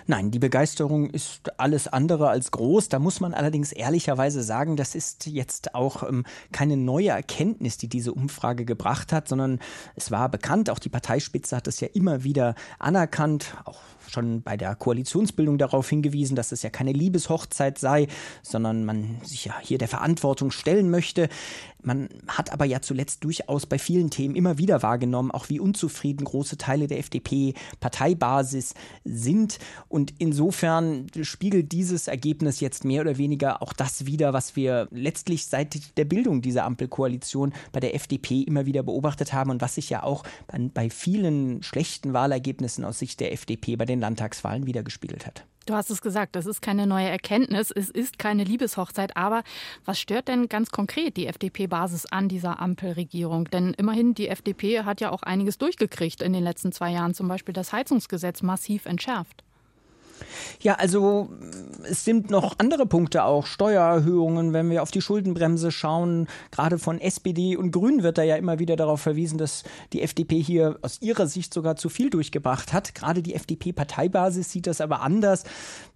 Nein, 0.07 0.31
die 0.31 0.39
Begeisterung 0.39 1.11
ist 1.11 1.59
alles 1.59 1.89
andere 1.89 2.29
als 2.29 2.51
groß. 2.51 2.89
Da 2.89 2.99
muss 2.99 3.21
man 3.21 3.35
allerdings 3.35 3.73
ehrlicherweise 3.73 4.43
sagen, 4.43 4.77
das 4.77 4.95
ist 4.95 5.27
jetzt 5.27 5.75
auch 5.75 6.03
ähm, 6.03 6.25
keine 6.53 6.77
neue 6.77 7.09
Erkenntnis, 7.09 7.77
die 7.77 7.89
diese 7.89 8.13
Umfrage 8.13 8.65
gebracht 8.65 9.13
hat, 9.13 9.29
sondern 9.29 9.61
es 9.97 10.11
war 10.11 10.29
bekannt, 10.29 10.71
auch 10.71 10.79
die 10.79 10.89
Parteispitze 10.89 11.57
hat 11.57 11.67
es 11.67 11.81
ja 11.81 11.89
immer 11.93 12.25
wieder 12.25 12.55
anerkannt, 12.79 13.55
auch 13.65 13.81
schon 14.11 14.42
bei 14.42 14.57
der 14.57 14.75
Koalitionsbildung 14.75 15.59
darauf 15.59 15.88
hingewiesen, 15.88 16.37
dass 16.37 16.53
es 16.53 16.62
ja 16.62 16.70
keine 16.70 16.92
Liebeshochzeit 16.92 17.79
sei, 17.79 18.09
sondern 18.42 18.85
man 18.85 19.20
sich 19.25 19.46
ja 19.46 19.55
hier 19.61 19.79
der 19.79 19.88
Verantwortung 19.88 20.51
stellen 20.51 20.90
möchte. 20.90 21.29
Man 21.83 22.09
hat 22.29 22.53
aber 22.53 22.64
ja 22.64 22.83
zuletzt 22.83 23.25
durchaus 23.25 23.66
bei 23.66 23.79
vielen 23.79 24.11
Themen 24.11 24.37
immer 24.37 24.59
wieder 24.59 24.83
wahrgenommen, 24.83 25.31
auch 25.31 25.49
wie 25.49 25.61
unzufrieden 25.61 26.25
große 26.25 26.59
Teile 26.59 26.87
der 26.87 26.99
FDP-Parteibasis 26.99 28.75
sind. 29.05 29.59
Und 29.88 30.12
insofern 30.18 31.07
spiegelt 31.23 31.73
dieses 31.73 32.09
Ergebnis 32.09 32.61
jetzt 32.61 32.85
mehr 32.85 33.01
oder 33.01 33.16
weniger 33.16 33.62
auch 33.62 33.73
das 33.73 34.07
wider, 34.07 34.33
was 34.33 34.57
wir 34.57 34.88
letztlich 34.90 35.46
seit 35.46 35.96
der 35.96 36.05
Bildung 36.05 36.42
dieser 36.42 36.64
Ampelkoalition 36.64 37.55
bei 37.73 37.81
der 37.81 37.94
FDP 37.94 38.42
immer 38.42 38.66
wieder 38.66 38.83
beobachtet 38.83 39.33
haben 39.33 39.51
und 39.51 39.62
was 39.62 39.77
sich 39.77 39.88
ja 39.88 40.03
auch 40.03 40.25
bei 40.75 40.90
vielen 40.90 41.62
schlechten 41.62 42.12
Wahlergebnissen 42.12 42.85
aus 42.85 42.99
Sicht 42.99 43.20
der 43.20 43.33
FDP 43.33 43.77
bei 43.77 43.85
den 43.87 44.00
Landtagswahlen 44.01 44.67
wiedergespiegelt 44.67 45.27
hat. 45.27 45.45
Du 45.67 45.75
hast 45.75 45.91
es 45.91 46.01
gesagt, 46.01 46.35
das 46.35 46.47
ist 46.47 46.63
keine 46.63 46.87
neue 46.87 47.09
Erkenntnis, 47.09 47.71
es 47.71 47.91
ist 47.91 48.19
keine 48.19 48.45
Liebeshochzeit. 48.45 49.17
Aber 49.17 49.45
was 49.85 50.01
stört 50.01 50.27
denn 50.29 50.49
ganz 50.49 50.71
konkret 50.71 51.17
die 51.17 51.27
FDP-Basis 51.27 52.07
an 52.07 52.29
dieser 52.29 52.61
Ampelregierung? 52.61 53.45
Denn 53.45 53.75
immerhin, 53.75 54.15
die 54.15 54.29
FDP 54.29 54.83
hat 54.83 55.01
ja 55.01 55.13
auch 55.13 55.23
einiges 55.23 55.59
durchgekriegt 55.59 56.23
in 56.23 56.33
den 56.33 56.43
letzten 56.43 56.73
zwei 56.73 56.91
Jahren, 56.91 57.15
zum 57.15 57.29
Beispiel 57.29 57.53
das 57.53 57.73
Heizungsgesetz 57.73 58.43
massiv 58.43 58.87
entschärft. 58.87 59.45
Ja, 60.61 60.75
also 60.75 61.31
es 61.85 62.05
sind 62.05 62.31
noch 62.31 62.59
andere 62.59 62.87
Punkte 62.87 63.25
auch, 63.25 63.47
Steuererhöhungen, 63.47 64.53
wenn 64.53 64.71
wir 64.71 64.83
auf 64.83 64.91
die 64.91 65.01
Schuldenbremse 65.01 65.71
schauen. 65.71 66.29
Gerade 66.51 66.79
von 66.79 67.01
SPD 67.01 67.57
und 67.57 67.71
Grünen 67.71 68.03
wird 68.03 68.19
da 68.19 68.23
ja 68.23 68.37
immer 68.37 68.59
wieder 68.59 68.77
darauf 68.77 69.01
verwiesen, 69.01 69.39
dass 69.39 69.65
die 69.93 70.03
FDP 70.03 70.41
hier 70.41 70.79
aus 70.83 71.01
ihrer 71.01 71.27
Sicht 71.27 71.55
sogar 71.55 71.77
zu 71.77 71.89
viel 71.89 72.11
durchgebracht 72.11 72.73
hat. 72.73 72.95
Gerade 72.95 73.23
die 73.23 73.35
FDP-Parteibasis 73.35 74.51
sieht 74.51 74.67
das 74.67 74.81
aber 74.81 75.01
anders. 75.01 75.45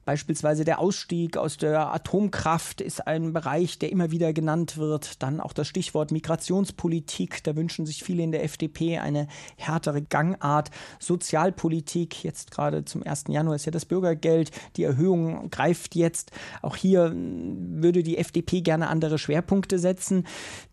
Beispielsweise 0.05 0.65
der 0.65 0.79
Ausstieg 0.79 1.37
aus 1.37 1.57
der 1.57 1.93
Atomkraft 1.93 2.81
ist 2.81 3.07
ein 3.07 3.33
Bereich, 3.33 3.79
der 3.79 3.91
immer 3.91 4.11
wieder 4.11 4.33
genannt 4.33 4.77
wird. 4.77 5.23
Dann 5.23 5.41
auch 5.41 5.53
das 5.53 5.69
Stichwort 5.69 6.13
Migrationspolitik. 6.13 7.43
Da 7.45 7.57
wünschen 7.57 7.87
sich 7.87 8.05
viele 8.05 8.23
in 8.23 8.33
der 8.33 8.45
FDP 8.45 8.99
eine 8.99 9.29
härtere 9.57 10.03
Gangart. 10.03 10.71
Sozialpolitik, 10.99 12.23
jetzt 12.23 12.51
gerade 12.51 12.85
zum 12.85 13.03
1. 13.03 13.25
Januar 13.29 13.57
ist 13.57 13.65
ja 13.65 13.73
das 13.73 13.87
Bürgergeld. 13.87 14.51
Die 14.77 14.85
Erhöhung 14.85 15.51
greift 15.51 15.95
jetzt. 15.95 16.33
Auch 16.63 16.77
hier 16.77 17.13
würde 17.15 18.03
die 18.03 18.19
FDP 18.19 18.61
gerne 18.61 18.89
andere 18.89 19.19
Schwerpunkte 19.19 19.79
setzen. 19.79 20.27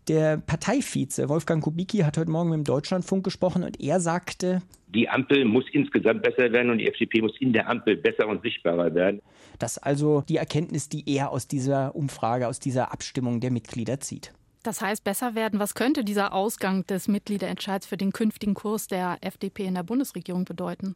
Der 0.08 0.36
Parteivize 0.36 1.28
Wolfgang 1.28 1.62
Kubicki 1.62 1.98
hat 1.98 2.18
heute 2.18 2.30
Morgen 2.30 2.50
mit 2.50 2.58
dem 2.58 2.64
Deutschlandfunk 2.64 3.24
gesprochen 3.24 3.62
und 3.62 3.80
er 3.80 4.00
sagte, 4.00 4.62
die 4.94 5.08
Ampel 5.08 5.44
muss 5.44 5.64
insgesamt 5.72 6.22
besser 6.22 6.52
werden 6.52 6.70
und 6.70 6.78
die 6.78 6.88
FDP 6.88 7.22
muss 7.22 7.38
in 7.40 7.52
der 7.52 7.68
Ampel 7.68 7.96
besser 7.96 8.28
und 8.28 8.42
sichtbarer 8.42 8.94
werden. 8.94 9.20
Das 9.58 9.76
ist 9.76 9.82
also 9.82 10.22
die 10.28 10.36
Erkenntnis, 10.36 10.88
die 10.88 11.04
er 11.06 11.30
aus 11.30 11.48
dieser 11.48 11.94
Umfrage, 11.94 12.48
aus 12.48 12.58
dieser 12.58 12.92
Abstimmung 12.92 13.40
der 13.40 13.50
Mitglieder 13.50 14.00
zieht. 14.00 14.32
Das 14.62 14.80
heißt, 14.80 15.02
besser 15.02 15.34
werden. 15.34 15.58
Was 15.58 15.74
könnte 15.74 16.04
dieser 16.04 16.32
Ausgang 16.32 16.86
des 16.86 17.08
Mitgliederentscheids 17.08 17.86
für 17.86 17.96
den 17.96 18.12
künftigen 18.12 18.54
Kurs 18.54 18.86
der 18.86 19.18
FDP 19.20 19.64
in 19.64 19.74
der 19.74 19.82
Bundesregierung 19.82 20.44
bedeuten? 20.44 20.94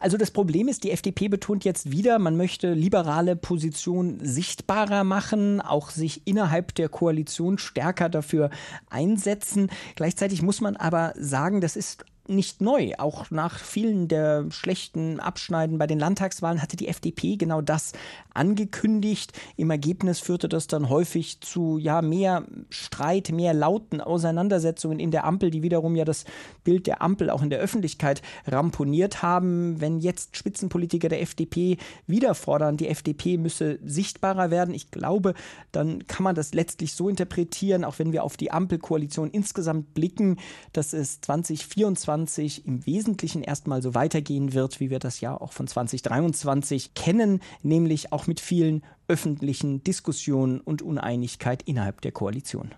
Also 0.00 0.16
das 0.16 0.32
Problem 0.32 0.66
ist, 0.66 0.82
die 0.82 0.90
FDP 0.90 1.28
betont 1.28 1.64
jetzt 1.64 1.92
wieder, 1.92 2.18
man 2.18 2.36
möchte 2.36 2.72
liberale 2.72 3.36
Positionen 3.36 4.18
sichtbarer 4.24 5.04
machen, 5.04 5.60
auch 5.60 5.90
sich 5.90 6.22
innerhalb 6.24 6.74
der 6.74 6.88
Koalition 6.88 7.58
stärker 7.58 8.08
dafür 8.08 8.50
einsetzen. 8.90 9.70
Gleichzeitig 9.94 10.42
muss 10.42 10.60
man 10.60 10.74
aber 10.74 11.12
sagen, 11.16 11.60
das 11.60 11.76
ist 11.76 12.04
nicht 12.28 12.60
neu. 12.60 12.92
Auch 12.98 13.30
nach 13.30 13.58
vielen 13.58 14.08
der 14.08 14.46
schlechten 14.50 15.20
Abschneiden 15.20 15.78
bei 15.78 15.86
den 15.86 15.98
Landtagswahlen 15.98 16.62
hatte 16.62 16.76
die 16.76 16.88
FDP 16.88 17.36
genau 17.36 17.60
das 17.60 17.92
angekündigt. 18.32 19.32
Im 19.56 19.70
Ergebnis 19.70 20.20
führte 20.20 20.48
das 20.48 20.66
dann 20.66 20.88
häufig 20.88 21.40
zu 21.40 21.78
ja 21.78 22.00
mehr 22.00 22.44
Streit, 22.70 23.30
mehr 23.30 23.54
lauten 23.54 24.00
Auseinandersetzungen 24.00 25.00
in 25.00 25.10
der 25.10 25.24
Ampel, 25.24 25.50
die 25.50 25.62
wiederum 25.62 25.96
ja 25.96 26.04
das 26.04 26.24
Bild 26.64 26.86
der 26.86 27.02
Ampel 27.02 27.28
auch 27.30 27.42
in 27.42 27.50
der 27.50 27.58
Öffentlichkeit 27.58 28.22
ramponiert 28.46 29.22
haben. 29.22 29.80
Wenn 29.80 29.98
jetzt 29.98 30.36
Spitzenpolitiker 30.36 31.08
der 31.08 31.22
FDP 31.22 31.76
wieder 32.06 32.34
fordern, 32.34 32.76
die 32.76 32.88
FDP 32.88 33.36
müsse 33.36 33.78
sichtbarer 33.84 34.50
werden, 34.50 34.74
ich 34.74 34.90
glaube, 34.90 35.34
dann 35.72 36.06
kann 36.06 36.24
man 36.24 36.34
das 36.34 36.54
letztlich 36.54 36.92
so 36.94 37.08
interpretieren, 37.08 37.84
auch 37.84 37.98
wenn 37.98 38.12
wir 38.12 38.22
auf 38.22 38.36
die 38.36 38.50
Ampelkoalition 38.50 39.30
insgesamt 39.30 39.94
blicken, 39.94 40.38
dass 40.72 40.92
es 40.92 41.20
2024 41.20 42.11
im 42.14 42.86
Wesentlichen 42.86 43.42
erstmal 43.42 43.82
so 43.82 43.94
weitergehen 43.94 44.52
wird, 44.52 44.80
wie 44.80 44.90
wir 44.90 44.98
das 44.98 45.20
ja 45.20 45.38
auch 45.40 45.52
von 45.52 45.66
2023 45.66 46.94
kennen, 46.94 47.40
nämlich 47.62 48.12
auch 48.12 48.26
mit 48.26 48.40
vielen 48.40 48.84
öffentlichen 49.08 49.82
Diskussionen 49.84 50.60
und 50.60 50.82
Uneinigkeit 50.82 51.62
innerhalb 51.62 52.00
der 52.00 52.12
Koalition. 52.12 52.74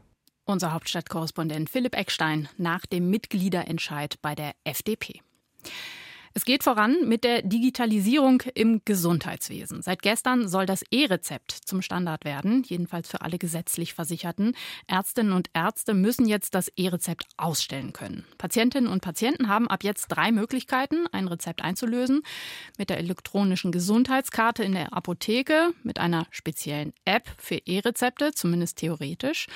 Unser 0.47 0.73
Hauptstadtkorrespondent 0.73 1.71
Philipp 1.71 1.97
Eckstein 1.97 2.49
nach 2.59 2.87
dem 2.87 3.09
Mitgliederentscheid 3.09 4.21
bei 4.21 4.35
der 4.35 4.53
FDP. 4.65 5.21
Es 6.37 6.45
geht 6.45 6.65
voran 6.65 7.09
mit 7.09 7.23
der 7.23 7.43
Digitalisierung 7.43 8.43
im 8.55 8.83
Gesundheitswesen. 8.85 9.83
Seit 9.83 10.03
gestern 10.03 10.49
soll 10.49 10.67
das 10.67 10.83
E-Rezept 10.91 11.53
zum 11.53 11.81
Standard 11.81 12.25
werden, 12.25 12.65
jedenfalls 12.67 13.09
für 13.09 13.21
alle 13.21 13.39
gesetzlich 13.39 13.95
Versicherten. 13.95 14.57
Ärztinnen 14.89 15.33
und 15.33 15.49
Ärzte 15.55 15.95
müssen 15.95 16.27
jetzt 16.27 16.57
das 16.57 16.73
E-Rezept 16.77 17.27
ausstellen 17.37 17.93
können. 17.93 18.25
Patientinnen 18.37 18.91
und 18.91 19.01
Patienten 19.01 19.49
haben 19.49 19.69
ab 19.69 19.85
jetzt 19.85 20.09
drei 20.09 20.33
Möglichkeiten, 20.33 21.07
ein 21.13 21.29
Rezept 21.29 21.63
einzulösen. 21.63 22.23
Mit 22.79 22.91
der 22.91 22.99
elektronischen 22.99 23.71
Gesundheitskarte 23.71 24.65
in 24.65 24.73
der 24.73 24.93
Apotheke, 24.93 25.73
mit 25.85 26.01
einer 26.01 26.27
speziellen 26.31 26.95
App 27.05 27.29
für 27.39 27.59
E-Rezepte, 27.65 28.33
zumindest 28.33 28.79
theoretisch, 28.79 29.47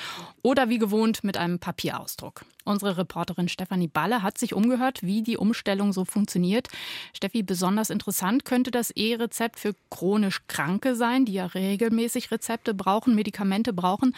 oder 0.43 0.69
wie 0.69 0.77
gewohnt 0.77 1.25
mit 1.25 1.35
einem 1.35 1.59
Papierausdruck. 1.59 2.45
Unsere 2.65 2.97
Reporterin 2.97 3.47
Stefanie 3.47 3.87
Balle 3.87 4.21
hat 4.21 4.37
sich 4.37 4.53
umgehört, 4.53 5.01
wie 5.01 5.23
die 5.23 5.37
Umstellung 5.37 5.93
so 5.93 6.05
funktioniert. 6.05 6.67
Steffi, 7.13 7.41
besonders 7.41 7.89
interessant 7.89 8.45
könnte 8.45 8.69
das 8.69 8.91
E-Rezept 8.91 9.59
für 9.59 9.73
chronisch 9.89 10.41
Kranke 10.47 10.95
sein, 10.95 11.25
die 11.25 11.33
ja 11.33 11.45
regelmäßig 11.45 12.31
Rezepte 12.31 12.73
brauchen, 12.73 13.15
Medikamente 13.15 13.73
brauchen. 13.73 14.15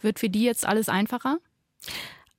Wird 0.00 0.18
für 0.18 0.30
die 0.30 0.42
jetzt 0.42 0.66
alles 0.66 0.88
einfacher? 0.88 1.38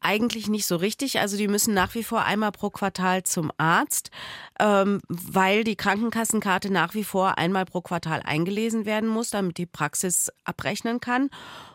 Eigentlich 0.06 0.50
nicht 0.50 0.66
so 0.66 0.76
richtig. 0.76 1.20
Also 1.22 1.38
die 1.38 1.48
müssen 1.48 1.74
nach 1.74 1.96
wie 1.96 2.04
vor 2.04 2.26
einmal 2.26 2.52
pro 2.52 2.70
Quartal 2.70 3.24
zum 3.24 3.52
Arzt, 3.58 4.12
ähm, 4.60 5.00
weil 5.08 5.64
die 5.64 5.78
Krankenkassenkarte 5.78 6.74
nach 6.74 6.94
wie 6.94 7.06
vor 7.06 7.38
einmal 7.38 7.64
pro 7.64 7.80
Quartal 7.80 8.22
eingelesen 8.22 8.86
werden 8.86 9.08
muss, 9.08 9.30
damit 9.30 9.58
die 9.58 9.66
Praxis 9.66 10.30
abrechnen 10.44 11.00
kann. 11.00 11.30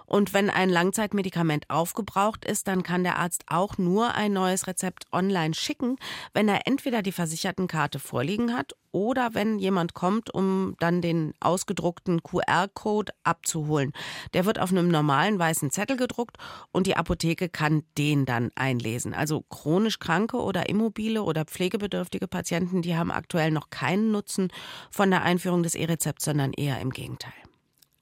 Und 0.08 0.32
wenn 0.32 0.48
ein 0.48 0.70
Langzeitmedikament 0.70 1.68
aufgebraucht 1.68 2.46
ist, 2.46 2.66
dann 2.66 2.82
kann 2.82 3.04
der 3.04 3.18
Arzt 3.18 3.44
auch 3.46 3.76
nur 3.76 4.14
ein 4.14 4.32
neues 4.32 4.66
Rezept 4.66 5.04
online 5.12 5.52
schicken, 5.52 5.96
wenn 6.32 6.48
er 6.48 6.66
entweder 6.66 7.02
die 7.02 7.12
Versichertenkarte 7.12 7.98
vorliegen 7.98 8.56
hat 8.56 8.74
oder 8.90 9.34
wenn 9.34 9.58
jemand 9.58 9.92
kommt, 9.92 10.32
um 10.32 10.76
dann 10.80 11.02
den 11.02 11.34
ausgedruckten 11.40 12.22
QR-Code 12.22 13.12
abzuholen. 13.22 13.92
Der 14.32 14.46
wird 14.46 14.58
auf 14.58 14.70
einem 14.70 14.88
normalen 14.88 15.38
weißen 15.38 15.70
Zettel 15.70 15.98
gedruckt 15.98 16.38
und 16.72 16.86
die 16.86 16.96
Apotheke 16.96 17.50
kann 17.50 17.82
den 17.98 18.24
dann 18.24 18.50
einlesen. 18.54 19.12
Also 19.12 19.42
chronisch 19.50 19.98
kranke 19.98 20.38
oder 20.38 20.70
immobile 20.70 21.22
oder 21.22 21.44
pflegebedürftige 21.44 22.28
Patienten, 22.28 22.80
die 22.80 22.96
haben 22.96 23.10
aktuell 23.10 23.50
noch 23.50 23.68
keinen 23.68 24.10
Nutzen 24.10 24.48
von 24.90 25.10
der 25.10 25.22
Einführung 25.22 25.62
des 25.62 25.74
E-Rezepts, 25.74 26.24
sondern 26.24 26.54
eher 26.54 26.80
im 26.80 26.90
Gegenteil. 26.90 27.47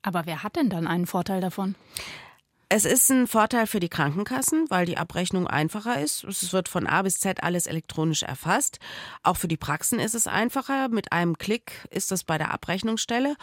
Aber 0.03 0.27
wer 0.27 0.43
hat 0.43 0.57
denn 0.57 0.71
dann 0.71 0.87
einen 0.87 1.07
Vorteil 1.07 1.41
davon? 1.41 1.75
Es 2.69 2.85
ist 2.85 3.09
ein 3.11 3.29
Vorteil 3.29 3.69
für 3.69 3.79
die 3.79 3.89
Krankenkassen, 3.89 4.65
weil 4.71 4.87
die 4.87 4.99
Abrechnung 4.99 5.47
einfacher 5.47 6.01
ist. 6.01 6.25
Es 6.25 6.53
wird 6.53 6.69
von 6.69 6.89
A 6.89 7.03
bis 7.03 7.21
Z 7.21 7.45
alles 7.45 7.69
elektronisch 7.69 8.25
erfasst. 8.25 8.81
Auch 9.23 9.37
für 9.37 9.47
die 9.47 9.57
Praxen 9.57 10.01
ist 10.01 10.17
es 10.17 10.27
einfacher. 10.27 10.89
Mit 10.89 11.13
einem 11.13 11.39
Klick 11.39 11.87
ist 11.91 12.11
es 12.11 12.25
bei 12.25 12.39
der 12.39 12.53
Abrechnungsstelle. 12.53 13.37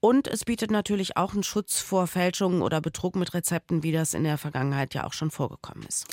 Und 0.00 0.28
es 0.28 0.46
bietet 0.46 0.70
natürlich 0.70 1.18
auch 1.18 1.34
einen 1.34 1.42
Schutz 1.42 1.78
vor 1.78 2.06
Fälschungen 2.06 2.62
oder 2.62 2.80
Betrug 2.80 3.16
mit 3.16 3.34
Rezepten, 3.34 3.82
wie 3.82 3.92
das 3.92 4.14
in 4.14 4.24
der 4.24 4.38
Vergangenheit 4.38 4.94
ja 4.94 5.04
auch 5.04 5.12
schon 5.12 5.30
vorgekommen 5.30 5.84
ist. 5.86 6.06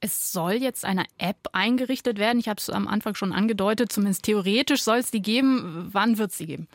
Es 0.00 0.32
soll 0.32 0.54
jetzt 0.54 0.86
eine 0.86 1.04
App 1.18 1.48
eingerichtet 1.52 2.18
werden. 2.18 2.38
Ich 2.38 2.48
habe 2.48 2.58
es 2.58 2.70
am 2.70 2.88
Anfang 2.88 3.14
schon 3.16 3.34
angedeutet. 3.34 3.92
Zumindest 3.92 4.22
theoretisch 4.22 4.82
soll 4.82 4.96
es 4.98 5.10
die 5.10 5.20
geben. 5.20 5.90
Wann 5.92 6.16
wird 6.16 6.30
es 6.30 6.38
sie 6.38 6.46
geben? 6.46 6.68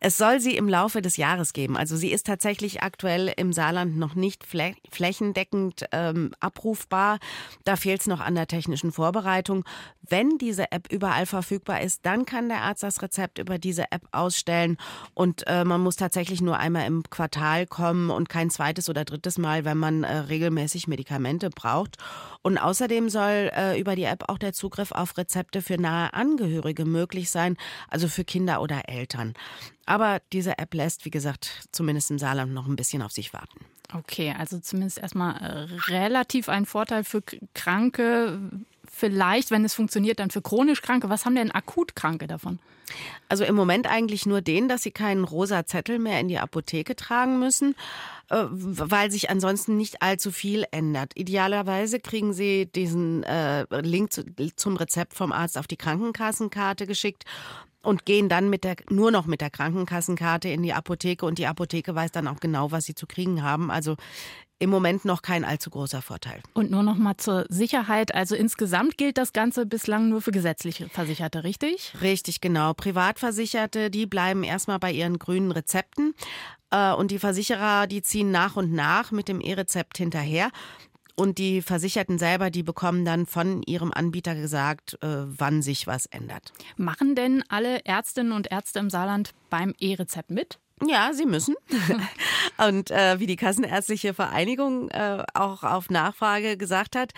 Es 0.00 0.16
soll 0.16 0.40
sie 0.40 0.56
im 0.56 0.68
Laufe 0.68 1.00
des 1.00 1.16
Jahres 1.16 1.52
geben. 1.52 1.76
Also 1.76 1.96
sie 1.96 2.10
ist 2.10 2.26
tatsächlich 2.26 2.82
aktuell 2.82 3.32
im 3.36 3.52
Saarland 3.52 3.96
noch 3.96 4.16
nicht 4.16 4.44
flächendeckend 4.88 5.84
ähm, 5.92 6.32
abrufbar. 6.40 7.18
Da 7.64 7.76
fehlt 7.76 8.00
es 8.00 8.06
noch 8.06 8.20
an 8.20 8.34
der 8.34 8.46
technischen 8.46 8.92
Vorbereitung. 8.92 9.64
Wenn 10.02 10.38
diese 10.38 10.72
App 10.72 10.90
überall 10.90 11.26
verfügbar 11.26 11.80
ist, 11.80 12.04
dann 12.04 12.24
kann 12.26 12.48
der 12.48 12.62
Arzt 12.62 12.82
das 12.82 13.02
Rezept 13.02 13.38
über 13.38 13.58
diese 13.58 13.92
App 13.92 14.02
ausstellen 14.12 14.76
und 15.14 15.46
äh, 15.46 15.64
man 15.64 15.80
muss 15.80 15.96
tatsächlich 15.96 16.40
nur 16.40 16.58
einmal 16.58 16.86
im 16.86 17.02
Quartal 17.08 17.66
kommen 17.66 18.10
und 18.10 18.28
kein 18.28 18.50
zweites 18.50 18.88
oder 18.88 19.04
drittes 19.04 19.38
Mal, 19.38 19.64
wenn 19.64 19.78
man 19.78 20.04
äh, 20.04 20.16
regelmäßig 20.16 20.88
Medikamente 20.88 21.50
braucht. 21.50 21.96
Und 22.42 22.58
außerdem 22.58 23.10
soll 23.10 23.50
äh, 23.54 23.78
über 23.78 23.96
die 23.96 24.04
App 24.04 24.24
auch 24.28 24.38
der 24.38 24.52
Zugriff 24.52 24.92
auf 24.92 25.16
Rezepte 25.18 25.62
für 25.62 25.80
nahe 25.80 26.12
Angehörige 26.14 26.84
möglich 26.84 27.30
sein, 27.30 27.56
also 27.88 28.08
für 28.08 28.24
Kinder 28.24 28.62
oder 28.62 28.88
Eltern. 28.88 29.34
Aber 29.86 30.20
diese 30.32 30.58
App 30.58 30.74
lässt, 30.74 31.04
wie 31.04 31.10
gesagt, 31.10 31.68
zumindest 31.72 32.10
im 32.10 32.18
Saarland 32.18 32.52
noch 32.52 32.66
ein 32.66 32.76
bisschen 32.76 33.02
auf 33.02 33.12
sich 33.12 33.32
warten. 33.32 33.64
Okay, 33.92 34.34
also 34.38 34.58
zumindest 34.58 34.98
erstmal 34.98 35.36
äh, 35.36 35.90
relativ 35.90 36.48
ein 36.48 36.66
Vorteil 36.66 37.04
für 37.04 37.22
Kranke. 37.54 38.38
Vielleicht, 38.88 39.50
wenn 39.50 39.64
es 39.64 39.74
funktioniert, 39.74 40.20
dann 40.20 40.30
für 40.30 40.42
chronisch 40.42 40.82
Kranke. 40.82 41.08
Was 41.08 41.24
haben 41.24 41.34
denn 41.34 41.50
akut 41.50 41.96
Kranke 41.96 42.26
davon? 42.26 42.58
Also 43.28 43.44
im 43.44 43.54
Moment 43.54 43.88
eigentlich 43.88 44.26
nur 44.26 44.40
den, 44.40 44.68
dass 44.68 44.82
sie 44.82 44.90
keinen 44.90 45.24
rosa 45.24 45.64
Zettel 45.64 45.98
mehr 45.98 46.20
in 46.20 46.28
die 46.28 46.38
Apotheke 46.38 46.96
tragen 46.96 47.38
müssen, 47.38 47.74
äh, 48.28 48.44
weil 48.50 49.10
sich 49.10 49.30
ansonsten 49.30 49.76
nicht 49.76 50.02
allzu 50.02 50.30
viel 50.30 50.64
ändert. 50.70 51.12
Idealerweise 51.16 52.00
kriegen 52.00 52.32
sie 52.32 52.66
diesen 52.66 53.22
äh, 53.24 53.64
Link 53.80 54.10
zum 54.56 54.76
Rezept 54.76 55.14
vom 55.14 55.32
Arzt 55.32 55.58
auf 55.58 55.66
die 55.66 55.76
Krankenkassenkarte 55.76 56.86
geschickt 56.86 57.24
und 57.82 58.04
gehen 58.04 58.28
dann 58.28 58.50
mit 58.50 58.64
der, 58.64 58.76
nur 58.90 59.10
noch 59.10 59.26
mit 59.26 59.40
der 59.40 59.50
Krankenkassenkarte 59.50 60.48
in 60.48 60.62
die 60.62 60.72
Apotheke 60.72 61.24
und 61.24 61.38
die 61.38 61.46
Apotheke 61.46 61.94
weiß 61.94 62.12
dann 62.12 62.28
auch 62.28 62.40
genau, 62.40 62.72
was 62.72 62.84
sie 62.84 62.94
zu 62.94 63.06
kriegen 63.06 63.42
haben. 63.42 63.70
Also 63.70 63.96
im 64.58 64.68
Moment 64.68 65.06
noch 65.06 65.22
kein 65.22 65.44
allzu 65.44 65.70
großer 65.70 66.02
Vorteil. 66.02 66.42
Und 66.52 66.70
nur 66.70 66.82
noch 66.82 66.96
mal 66.96 67.16
zur 67.16 67.46
Sicherheit. 67.48 68.14
Also 68.14 68.34
insgesamt 68.34 68.98
gilt 68.98 69.16
das 69.16 69.32
Ganze 69.32 69.64
bislang 69.64 70.10
nur 70.10 70.20
für 70.20 70.32
gesetzliche 70.32 70.90
Versicherte, 70.90 71.44
richtig? 71.44 71.94
Richtig, 72.02 72.42
genau. 72.42 72.74
Privatversicherte, 72.74 73.90
die 73.90 74.04
bleiben 74.04 74.44
erstmal 74.44 74.78
bei 74.78 74.92
ihren 74.92 75.18
grünen 75.18 75.50
Rezepten. 75.50 76.14
Äh, 76.70 76.92
und 76.92 77.10
die 77.10 77.18
Versicherer, 77.18 77.86
die 77.86 78.02
ziehen 78.02 78.30
nach 78.30 78.56
und 78.56 78.72
nach 78.72 79.12
mit 79.12 79.28
dem 79.28 79.40
E-Rezept 79.40 79.96
hinterher. 79.96 80.50
Und 81.16 81.38
die 81.38 81.62
Versicherten 81.62 82.18
selber, 82.18 82.50
die 82.50 82.62
bekommen 82.62 83.04
dann 83.04 83.26
von 83.26 83.62
ihrem 83.62 83.92
Anbieter 83.92 84.34
gesagt, 84.34 84.98
äh, 85.02 85.06
wann 85.08 85.62
sich 85.62 85.86
was 85.86 86.06
ändert. 86.06 86.52
Machen 86.76 87.14
denn 87.14 87.44
alle 87.48 87.84
Ärztinnen 87.84 88.32
und 88.32 88.50
Ärzte 88.50 88.78
im 88.78 88.90
Saarland 88.90 89.32
beim 89.50 89.74
E-Rezept 89.78 90.30
mit? 90.30 90.58
Ja, 90.86 91.12
sie 91.12 91.26
müssen. 91.26 91.56
Und 92.56 92.90
äh, 92.90 93.20
wie 93.20 93.26
die 93.26 93.36
Kassenärztliche 93.36 94.14
Vereinigung 94.14 94.88
äh, 94.90 95.24
auch 95.34 95.62
auf 95.62 95.90
Nachfrage 95.90 96.56
gesagt 96.56 96.96
hat, 96.96 97.12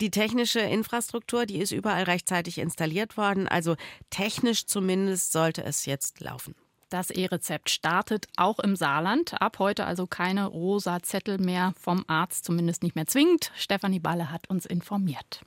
die 0.00 0.10
technische 0.10 0.60
Infrastruktur, 0.60 1.44
die 1.44 1.58
ist 1.58 1.72
überall 1.72 2.04
rechtzeitig 2.04 2.58
installiert 2.58 3.16
worden. 3.16 3.48
Also 3.48 3.74
technisch 4.10 4.66
zumindest 4.66 5.32
sollte 5.32 5.64
es 5.64 5.84
jetzt 5.86 6.20
laufen. 6.20 6.54
Das 6.90 7.10
E-Rezept 7.10 7.68
startet 7.68 8.26
auch 8.36 8.58
im 8.58 8.74
Saarland. 8.74 9.40
Ab 9.42 9.58
heute 9.58 9.84
also 9.84 10.06
keine 10.06 10.46
rosa 10.46 11.02
Zettel 11.02 11.38
mehr 11.38 11.74
vom 11.78 12.04
Arzt, 12.06 12.46
zumindest 12.46 12.82
nicht 12.82 12.96
mehr 12.96 13.06
zwingend. 13.06 13.52
Stefanie 13.56 14.00
Balle 14.00 14.30
hat 14.30 14.48
uns 14.48 14.64
informiert. 14.64 15.42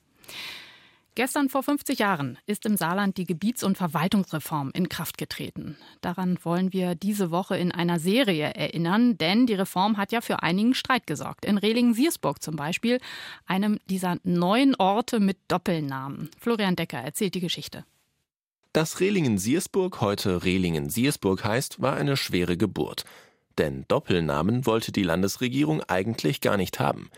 Gestern 1.16 1.50
vor 1.50 1.62
50 1.62 2.00
Jahren 2.00 2.38
ist 2.46 2.66
im 2.66 2.78
Saarland 2.78 3.18
die 3.18 3.26
Gebiets- 3.26 3.64
und 3.64 3.78
Verwaltungsreform 3.78 4.72
in 4.74 4.88
Kraft 4.88 5.18
getreten. 5.18 5.76
Daran 6.00 6.38
wollen 6.44 6.72
wir 6.72 6.96
diese 6.96 7.32
Woche 7.32 7.58
in 7.58 7.74
einer 7.74 8.00
Serie 8.00 8.54
erinnern, 8.56 9.18
denn 9.18 9.46
die 9.46 9.56
Reform 9.56 9.98
hat 9.98 10.14
ja 10.14 10.22
für 10.22 10.42
einigen 10.42 10.74
Streit 10.74 11.08
gesorgt. 11.08 11.44
In 11.44 11.58
Rehlingen-Siersburg 11.58 12.42
zum 12.42 12.56
Beispiel, 12.56 13.00
einem 13.46 13.80
dieser 13.90 14.18
neuen 14.24 14.74
Orte 14.76 15.20
mit 15.20 15.38
Doppelnamen. 15.50 16.30
Florian 16.40 16.78
Decker 16.78 17.00
erzählt 17.00 17.36
die 17.36 17.42
Geschichte. 17.42 17.84
Dass 18.74 19.02
Rehlingen-Siersburg 19.02 20.00
heute 20.00 20.46
Rehlingen-Siersburg 20.46 21.44
heißt, 21.44 21.82
war 21.82 21.96
eine 21.96 22.16
schwere 22.16 22.56
Geburt. 22.56 23.04
Denn 23.58 23.84
Doppelnamen 23.90 24.66
wollte 24.66 24.94
die 24.94 25.04
Landesregierung 25.04 25.82
eigentlich 25.84 26.40
gar 26.40 26.56
nicht 26.56 26.80
haben. 26.80 27.10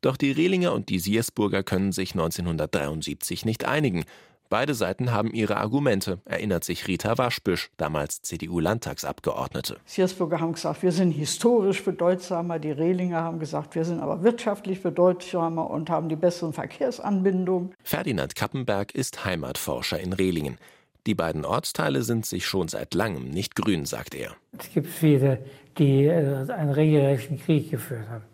Doch 0.00 0.16
die 0.16 0.32
Rehlinger 0.32 0.72
und 0.72 0.88
die 0.88 0.98
Siersburger 0.98 1.62
können 1.62 1.92
sich 1.92 2.12
1973 2.12 3.44
nicht 3.44 3.64
einigen, 3.64 4.04
Beide 4.48 4.74
Seiten 4.74 5.10
haben 5.10 5.32
ihre 5.32 5.56
Argumente, 5.56 6.20
erinnert 6.24 6.62
sich 6.62 6.86
Rita 6.86 7.18
Waschbüsch, 7.18 7.70
damals 7.78 8.22
CDU-Landtagsabgeordnete. 8.22 9.78
Siersburger 9.84 10.40
haben 10.40 10.52
gesagt, 10.52 10.84
wir 10.84 10.92
sind 10.92 11.10
historisch 11.10 11.84
bedeutsamer. 11.84 12.60
Die 12.60 12.70
Rehlinger 12.70 13.22
haben 13.22 13.40
gesagt, 13.40 13.74
wir 13.74 13.84
sind 13.84 13.98
aber 13.98 14.22
wirtschaftlich 14.22 14.82
bedeutsamer 14.82 15.68
und 15.68 15.90
haben 15.90 16.08
die 16.08 16.14
besseren 16.14 16.52
Verkehrsanbindungen. 16.52 17.74
Ferdinand 17.82 18.36
Kappenberg 18.36 18.94
ist 18.94 19.24
Heimatforscher 19.24 19.98
in 19.98 20.12
Rehlingen. 20.12 20.58
Die 21.06 21.14
beiden 21.14 21.44
Ortsteile 21.44 22.02
sind 22.02 22.26
sich 22.26 22.46
schon 22.46 22.68
seit 22.68 22.94
langem 22.94 23.30
nicht 23.30 23.54
grün, 23.54 23.86
sagt 23.86 24.14
er. 24.14 24.34
Es 24.58 24.70
gibt 24.72 24.88
viele, 24.88 25.38
die 25.78 26.04
äh, 26.04 26.50
einen 26.50 26.70
regelrechten 26.70 27.38
Krieg 27.38 27.70
geführt 27.70 28.08
haben. 28.08 28.24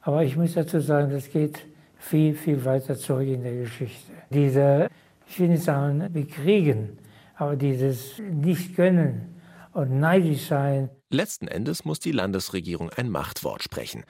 Aber 0.00 0.24
ich 0.24 0.36
muss 0.36 0.54
dazu 0.54 0.80
sagen, 0.80 1.10
das 1.10 1.30
geht 1.30 1.58
viel, 1.98 2.34
viel 2.34 2.64
weiter 2.64 2.96
zurück 2.96 3.26
in 3.26 3.42
der 3.42 3.54
Geschichte. 3.54 4.12
Diese 4.30 4.88
ich 5.28 5.40
will 5.40 5.48
nicht 5.48 5.64
sagen 5.64 6.12
bekriegen, 6.12 6.98
aber 7.34 7.56
dieses 7.56 8.18
Nicht-Gönnen 8.18 9.34
und 9.72 9.98
neidisch 9.98 10.46
sein. 10.46 10.88
Letzten 11.10 11.48
Endes 11.48 11.84
muss 11.84 12.00
die 12.00 12.12
Landesregierung 12.12 12.90
ein 12.90 13.10
Machtwort 13.10 13.62
sprechen. 13.62 14.04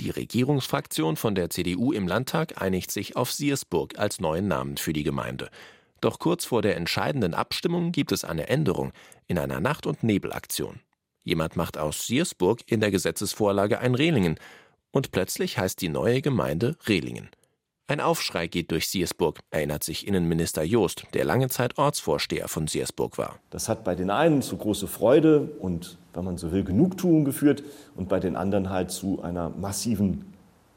Die 0.00 0.10
Regierungsfraktion 0.10 1.16
von 1.16 1.34
der 1.34 1.48
CDU 1.48 1.92
im 1.92 2.06
Landtag 2.06 2.60
einigt 2.60 2.90
sich 2.90 3.16
auf 3.16 3.32
Siersburg 3.32 3.98
als 3.98 4.20
neuen 4.20 4.46
Namen 4.46 4.76
für 4.76 4.92
die 4.92 5.04
Gemeinde. 5.04 5.48
Doch 6.00 6.18
kurz 6.18 6.44
vor 6.44 6.62
der 6.62 6.76
entscheidenden 6.76 7.34
Abstimmung 7.34 7.92
gibt 7.92 8.12
es 8.12 8.24
eine 8.24 8.48
Änderung 8.48 8.92
in 9.26 9.38
einer 9.38 9.60
Nacht- 9.60 9.86
und 9.86 10.02
Nebelaktion. 10.02 10.80
Jemand 11.24 11.56
macht 11.56 11.78
aus 11.78 12.06
Siersburg 12.06 12.60
in 12.66 12.80
der 12.80 12.90
Gesetzesvorlage 12.90 13.80
ein 13.80 13.94
Rehlingen 13.94 14.38
und 14.92 15.10
plötzlich 15.10 15.58
heißt 15.58 15.80
die 15.80 15.88
neue 15.88 16.22
Gemeinde 16.22 16.76
Rehlingen. 16.86 17.30
Ein 17.88 18.00
Aufschrei 18.00 18.48
geht 18.48 18.72
durch 18.72 18.88
Siersburg, 18.88 19.38
erinnert 19.50 19.84
sich 19.84 20.08
Innenminister 20.08 20.64
Joost, 20.64 21.04
der 21.14 21.24
lange 21.24 21.48
Zeit 21.48 21.78
Ortsvorsteher 21.78 22.48
von 22.48 22.66
Siersburg 22.66 23.16
war. 23.16 23.38
Das 23.50 23.68
hat 23.68 23.84
bei 23.84 23.94
den 23.94 24.10
einen 24.10 24.42
zu 24.42 24.56
große 24.56 24.88
Freude 24.88 25.42
und, 25.60 25.96
wenn 26.12 26.24
man 26.24 26.36
so 26.36 26.50
will, 26.50 26.64
Genugtuung 26.64 27.24
geführt 27.24 27.62
und 27.94 28.08
bei 28.08 28.18
den 28.18 28.34
anderen 28.34 28.70
halt 28.70 28.90
zu 28.90 29.22
einer 29.22 29.50
massiven 29.50 30.32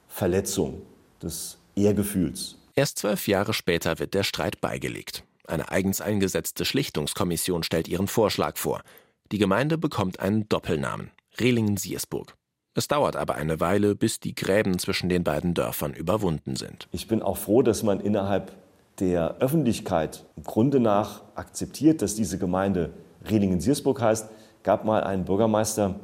Verletzung 0.07 0.83
des 1.21 1.57
Ehrgefühls. 1.75 2.57
Erst 2.79 2.99
zwölf 2.99 3.27
Jahre 3.27 3.53
später 3.53 3.99
wird 3.99 4.13
der 4.13 4.23
Streit 4.23 4.61
beigelegt. 4.61 5.25
Eine 5.45 5.69
eigens 5.69 5.99
eingesetzte 5.99 6.63
Schlichtungskommission 6.63 7.63
stellt 7.63 7.89
ihren 7.89 8.07
Vorschlag 8.07 8.55
vor. 8.55 8.83
Die 9.33 9.37
Gemeinde 9.37 9.77
bekommt 9.77 10.21
einen 10.21 10.47
Doppelnamen: 10.47 11.11
Rehlingen-Siersburg. 11.41 12.37
Es 12.75 12.87
dauert 12.87 13.17
aber 13.17 13.35
eine 13.35 13.59
Weile, 13.59 13.95
bis 13.95 14.21
die 14.21 14.33
Gräben 14.33 14.79
zwischen 14.79 15.09
den 15.09 15.25
beiden 15.25 15.53
Dörfern 15.53 15.93
überwunden 15.93 16.55
sind. 16.55 16.87
Ich 16.93 17.09
bin 17.09 17.21
auch 17.21 17.35
froh, 17.35 17.63
dass 17.63 17.83
man 17.83 17.99
innerhalb 17.99 18.53
der 19.01 19.35
Öffentlichkeit 19.41 20.23
im 20.37 20.43
Grunde 20.43 20.79
nach 20.79 21.23
akzeptiert, 21.35 22.01
dass 22.01 22.15
diese 22.15 22.37
Gemeinde 22.37 22.93
Rehlingen-Siersburg 23.29 23.99
heißt. 24.01 24.29
Gab 24.63 24.85
mal 24.85 25.03
einen 25.03 25.25
Bürgermeister, 25.25 25.99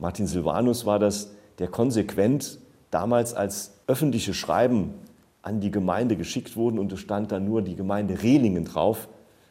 Martin 0.00 0.26
Silvanus 0.26 0.86
war 0.86 0.98
das, 0.98 1.30
der 1.60 1.68
konsequent 1.68 2.58
damals 2.90 3.32
als 3.32 3.74
öffentliche 3.86 4.34
Schreiben 4.34 4.94
an 5.46 5.60
die 5.60 5.70
Gemeinde 5.70 6.16
geschickt 6.16 6.56
wurden 6.56 6.78
und 6.78 6.92
es 6.92 7.00
stand 7.00 7.30
dann 7.32 7.44
nur 7.44 7.62
die 7.62 7.76
Gemeinde 7.76 8.22
Rehlingen 8.22 8.64
drauf, 8.64 9.08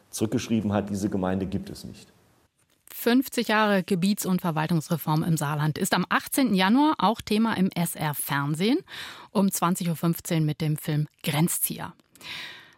zurückgeschrieben 0.09 0.73
hat, 0.73 0.89
diese 0.89 1.09
Gemeinde 1.09 1.45
gibt 1.45 1.69
es 1.69 1.83
nicht. 1.83 2.11
50 2.93 3.49
Jahre 3.49 3.83
Gebiets- 3.83 4.25
und 4.25 4.41
Verwaltungsreform 4.41 5.23
im 5.23 5.37
Saarland 5.37 5.77
ist 5.77 5.93
am 5.93 6.05
18. 6.09 6.53
Januar 6.53 6.95
auch 6.97 7.21
Thema 7.21 7.55
im 7.55 7.69
SR 7.71 8.13
Fernsehen 8.13 8.79
um 9.31 9.47
20.15 9.47 10.35
Uhr 10.35 10.41
mit 10.41 10.61
dem 10.61 10.77
Film 10.77 11.07
Grenzzieher. 11.23 11.93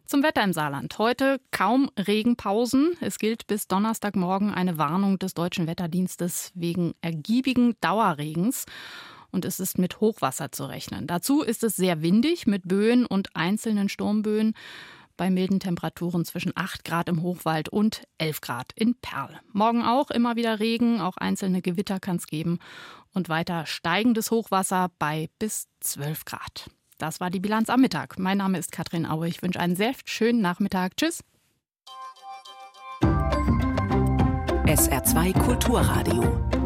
Zum 0.05 0.23
Wetter 0.23 0.43
im 0.43 0.53
Saarland. 0.53 0.97
Heute 0.99 1.39
kaum 1.51 1.89
Regenpausen. 1.97 2.93
Es 3.01 3.19
gilt 3.19 3.45
bis 3.47 3.67
Donnerstagmorgen 3.67 4.53
eine 4.53 4.77
Warnung 4.77 5.19
des 5.19 5.33
Deutschen 5.33 5.67
Wetterdienstes 5.67 6.51
wegen 6.55 6.93
ergiebigen 7.01 7.75
Dauerregens. 7.81 8.65
Und 9.31 9.45
es 9.45 9.59
ist 9.59 9.77
mit 9.77 9.99
Hochwasser 9.99 10.51
zu 10.51 10.65
rechnen. 10.65 11.07
Dazu 11.07 11.41
ist 11.41 11.63
es 11.63 11.75
sehr 11.75 12.01
windig 12.01 12.47
mit 12.47 12.67
Böen 12.67 13.05
und 13.05 13.35
einzelnen 13.35 13.89
Sturmböen 13.89 14.53
bei 15.17 15.29
milden 15.29 15.59
Temperaturen 15.59 16.23
zwischen 16.23 16.53
8 16.55 16.85
Grad 16.85 17.09
im 17.09 17.23
Hochwald 17.23 17.69
und 17.69 18.03
11 18.19 18.41
Grad 18.41 18.71
in 18.75 18.95
Perl. 18.95 19.39
Morgen 19.51 19.83
auch 19.83 20.11
immer 20.11 20.35
wieder 20.35 20.59
Regen, 20.59 21.01
auch 21.01 21.17
einzelne 21.17 21.61
Gewitter 21.61 21.99
kann 21.99 22.17
es 22.17 22.27
geben 22.27 22.59
und 23.13 23.27
weiter 23.27 23.65
steigendes 23.65 24.31
Hochwasser 24.31 24.91
bei 24.99 25.29
bis 25.39 25.67
12 25.81 26.25
Grad. 26.25 26.69
Das 26.97 27.19
war 27.19 27.29
die 27.29 27.39
Bilanz 27.39 27.69
am 27.69 27.81
Mittag. 27.81 28.17
Mein 28.17 28.37
Name 28.37 28.57
ist 28.57 28.71
Katrin 28.71 29.05
Aue. 29.05 29.27
Ich 29.27 29.41
wünsche 29.41 29.59
einen 29.59 29.75
sehr 29.75 29.93
schönen 30.05 30.41
Nachmittag. 30.41 30.97
Tschüss. 30.97 31.23
SR2 34.65 35.33
Kulturradio. 35.39 36.56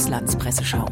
Auslandspresseschau. 0.00 0.86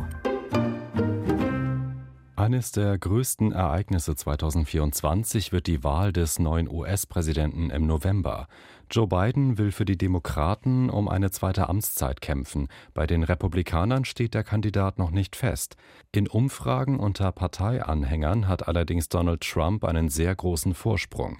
Eines 2.37 2.73
der 2.73 2.99
größten 2.99 3.53
Ereignisse 3.53 4.15
2024 4.15 5.51
wird 5.51 5.67
die 5.67 5.83
Wahl 5.83 6.13
des 6.13 6.39
neuen 6.39 6.71
US-Präsidenten 6.71 7.71
im 7.71 7.87
November. 7.87 8.49
Joe 8.91 9.07
Biden 9.07 9.57
will 9.57 9.73
für 9.73 9.87
die 9.87 9.97
Demokraten 9.97 10.91
um 10.91 11.09
eine 11.09 11.31
zweite 11.31 11.71
Amtszeit 11.71 12.21
kämpfen. 12.21 12.69
Bei 12.93 13.07
den 13.07 13.23
Republikanern 13.23 14.05
steht 14.05 14.35
der 14.35 14.45
Kandidat 14.45 14.99
noch 14.99 15.11
nicht 15.11 15.37
fest. 15.37 15.77
In 16.13 16.29
Umfragen 16.29 17.01
unter 17.01 17.33
Parteianhängern 17.33 18.47
hat 18.47 18.69
allerdings 18.69 19.09
Donald 19.09 19.41
Trump 19.41 19.87
einen 19.87 20.11
sehr 20.11 20.37
großen 20.37 20.75
Vorsprung. 20.75 21.39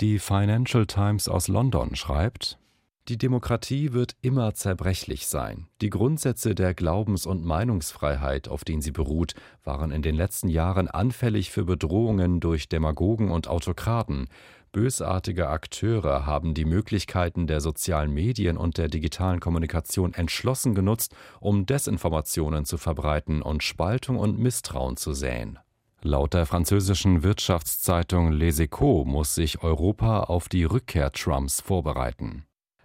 Die 0.00 0.18
Financial 0.18 0.86
Times 0.86 1.28
aus 1.28 1.48
London 1.48 1.94
schreibt, 1.94 2.58
die 3.08 3.18
Demokratie 3.18 3.92
wird 3.92 4.14
immer 4.22 4.54
zerbrechlich 4.54 5.26
sein. 5.26 5.66
Die 5.80 5.90
Grundsätze 5.90 6.54
der 6.54 6.72
Glaubens- 6.72 7.26
und 7.26 7.44
Meinungsfreiheit, 7.44 8.48
auf 8.48 8.62
denen 8.64 8.80
sie 8.80 8.92
beruht, 8.92 9.34
waren 9.64 9.90
in 9.90 10.02
den 10.02 10.14
letzten 10.14 10.48
Jahren 10.48 10.86
anfällig 10.86 11.50
für 11.50 11.64
Bedrohungen 11.64 12.38
durch 12.38 12.68
Demagogen 12.68 13.30
und 13.30 13.48
Autokraten. 13.48 14.28
Bösartige 14.70 15.48
Akteure 15.48 16.26
haben 16.26 16.54
die 16.54 16.64
Möglichkeiten 16.64 17.46
der 17.46 17.60
sozialen 17.60 18.12
Medien 18.12 18.56
und 18.56 18.78
der 18.78 18.88
digitalen 18.88 19.40
Kommunikation 19.40 20.14
entschlossen 20.14 20.74
genutzt, 20.74 21.14
um 21.40 21.66
Desinformationen 21.66 22.64
zu 22.64 22.78
verbreiten 22.78 23.42
und 23.42 23.64
Spaltung 23.64 24.16
und 24.16 24.38
Misstrauen 24.38 24.96
zu 24.96 25.12
säen. 25.12 25.58
Laut 26.02 26.34
der 26.34 26.46
französischen 26.46 27.22
Wirtschaftszeitung 27.22 28.32
Les 28.32 28.58
Echos 28.60 29.06
muss 29.06 29.34
sich 29.34 29.62
Europa 29.62 30.24
auf 30.24 30.48
die 30.48 30.64
Rückkehr 30.64 31.12
Trumps 31.12 31.60
vorbereiten. 31.60 32.44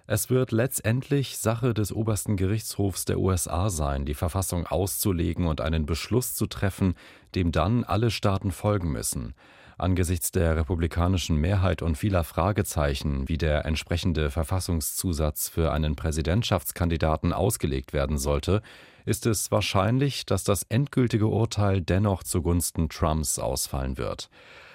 Es 0.10 0.30
wird 0.30 0.54
letztendlich 0.54 1.38
Sache 1.38 1.74
des 1.74 1.92
obersten 1.92 2.38
Gerichtshofs 2.38 3.04
der 3.04 3.20
USA 3.20 3.70
sein, 3.70 4.06
die 4.06 4.14
Verfassung 4.14 4.66
auszulegen 4.66 5.48
und 5.48 5.60
einen 5.60 5.86
Beschluss 5.86 6.34
zu 6.34 6.48
treffen, 6.48 6.96
dem 7.36 7.52
dann 7.52 7.84
alle 7.84 8.10
Staaten 8.10 8.52
folgen 8.52 8.90
müssen. 8.90 9.34
Angesichts 9.78 10.32
der 10.32 10.56
republikanischen 10.56 11.36
Mehrheit 11.36 11.82
und 11.82 11.98
vieler 11.98 12.24
Fragezeichen, 12.24 13.28
wie 13.28 13.38
der 13.38 13.66
entsprechende 13.66 14.32
Verfassungszusatz 14.32 15.50
für 15.50 15.74
einen 15.74 15.98
Präsidentschaftskandidaten 15.98 17.34
ausgelegt 17.34 17.92
werden 17.92 18.18
sollte, 18.18 18.62
ist 19.06 19.26
es 19.26 19.52
wahrscheinlich, 19.52 20.26
dass 20.26 20.46
das 20.46 20.64
endgültige 20.70 21.28
Urteil 21.28 21.82
dennoch 21.82 22.24
zugunsten 22.24 22.88
Trumps 22.88 23.40
ausfallen 23.40 23.98
wird. 23.98 24.30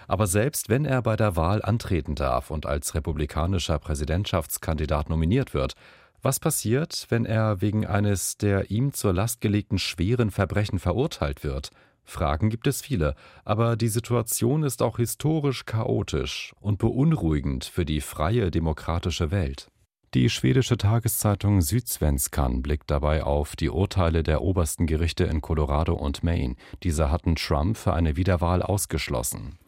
Aber 0.09 0.27
selbst 0.27 0.69
wenn 0.69 0.85
er 0.85 1.03
bei 1.03 1.17
der 1.17 1.37
Wahl 1.37 1.63
antreten 1.63 2.15
darf 2.15 2.51
und 2.51 2.67
als 2.67 2.95
republikanischer 2.95 3.79
Präsidentschaftskandidat 3.79 5.09
nominiert 5.09 5.55
wird, 5.55 5.75
was 6.23 6.39
passiert, 6.39 7.07
wenn 7.09 7.25
er 7.25 7.61
wegen 7.61 7.85
eines 7.85 8.37
der 8.37 8.71
ihm 8.71 8.93
zur 8.93 9.13
Last 9.13 9.41
gelegten 9.41 9.79
schweren 9.79 10.31
Verbrechen 10.31 10.79
verurteilt 10.79 11.43
wird? 11.43 11.71
Fragen 12.05 12.51
gibt 12.51 12.67
es 12.67 12.83
viele, 12.83 13.15
aber 13.45 13.77
die 13.77 13.89
Situation 13.89 14.63
ist 14.63 14.83
auch 14.83 14.99
historisch 14.99 15.65
chaotisch 15.65 16.53
und 16.61 16.79
beunruhigend 16.79 17.65
für 17.65 17.85
die 17.85 18.01
freie 18.01 18.51
demokratische 18.51 19.31
Welt. 19.31 19.69
Die 20.15 20.29
schwedische 20.29 20.77
Tageszeitung 20.77 21.63
Südsvenskan 21.63 22.61
blickt 22.61 22.91
dabei 22.91 23.23
auf 23.23 23.57
die 23.57 23.71
Urteile 23.71 24.23
der 24.23 24.43
obersten 24.43 24.87
Gerichte 24.87 25.25
in 25.25 25.41
Colorado 25.41 25.95
und 25.95 26.23
Maine. 26.23 26.57
Diese 26.83 27.11
hatten 27.11 27.35
Trump 27.35 27.79
für 27.79 27.95
eine 27.95 28.17
Wiederwahl 28.17 28.63
ausgeschlossen. 28.63 29.59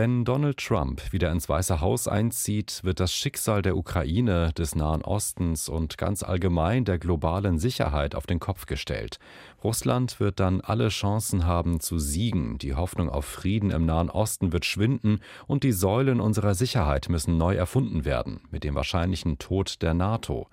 Wenn 0.00 0.24
Donald 0.24 0.58
Trump 0.58 1.12
wieder 1.12 1.32
ins 1.32 1.48
Weiße 1.48 1.80
Haus 1.80 2.06
einzieht, 2.06 2.84
wird 2.84 3.00
das 3.00 3.12
Schicksal 3.12 3.62
der 3.62 3.76
Ukraine, 3.76 4.52
des 4.52 4.76
Nahen 4.76 5.02
Ostens 5.02 5.68
und 5.68 5.98
ganz 5.98 6.22
allgemein 6.22 6.84
der 6.84 7.00
globalen 7.00 7.58
Sicherheit 7.58 8.14
auf 8.14 8.24
den 8.24 8.38
Kopf 8.38 8.66
gestellt. 8.66 9.18
Russland 9.64 10.20
wird 10.20 10.38
dann 10.38 10.60
alle 10.60 10.90
Chancen 10.90 11.46
haben 11.46 11.80
zu 11.80 11.98
siegen, 11.98 12.58
die 12.58 12.76
Hoffnung 12.76 13.08
auf 13.10 13.24
Frieden 13.24 13.72
im 13.72 13.86
Nahen 13.86 14.08
Osten 14.08 14.52
wird 14.52 14.66
schwinden 14.66 15.18
und 15.48 15.64
die 15.64 15.72
Säulen 15.72 16.20
unserer 16.20 16.54
Sicherheit 16.54 17.08
müssen 17.08 17.36
neu 17.36 17.56
erfunden 17.56 18.04
werden, 18.04 18.42
mit 18.52 18.62
dem 18.62 18.76
wahrscheinlichen 18.76 19.38
Tod 19.38 19.82
der 19.82 19.94
NATO. 19.94 20.46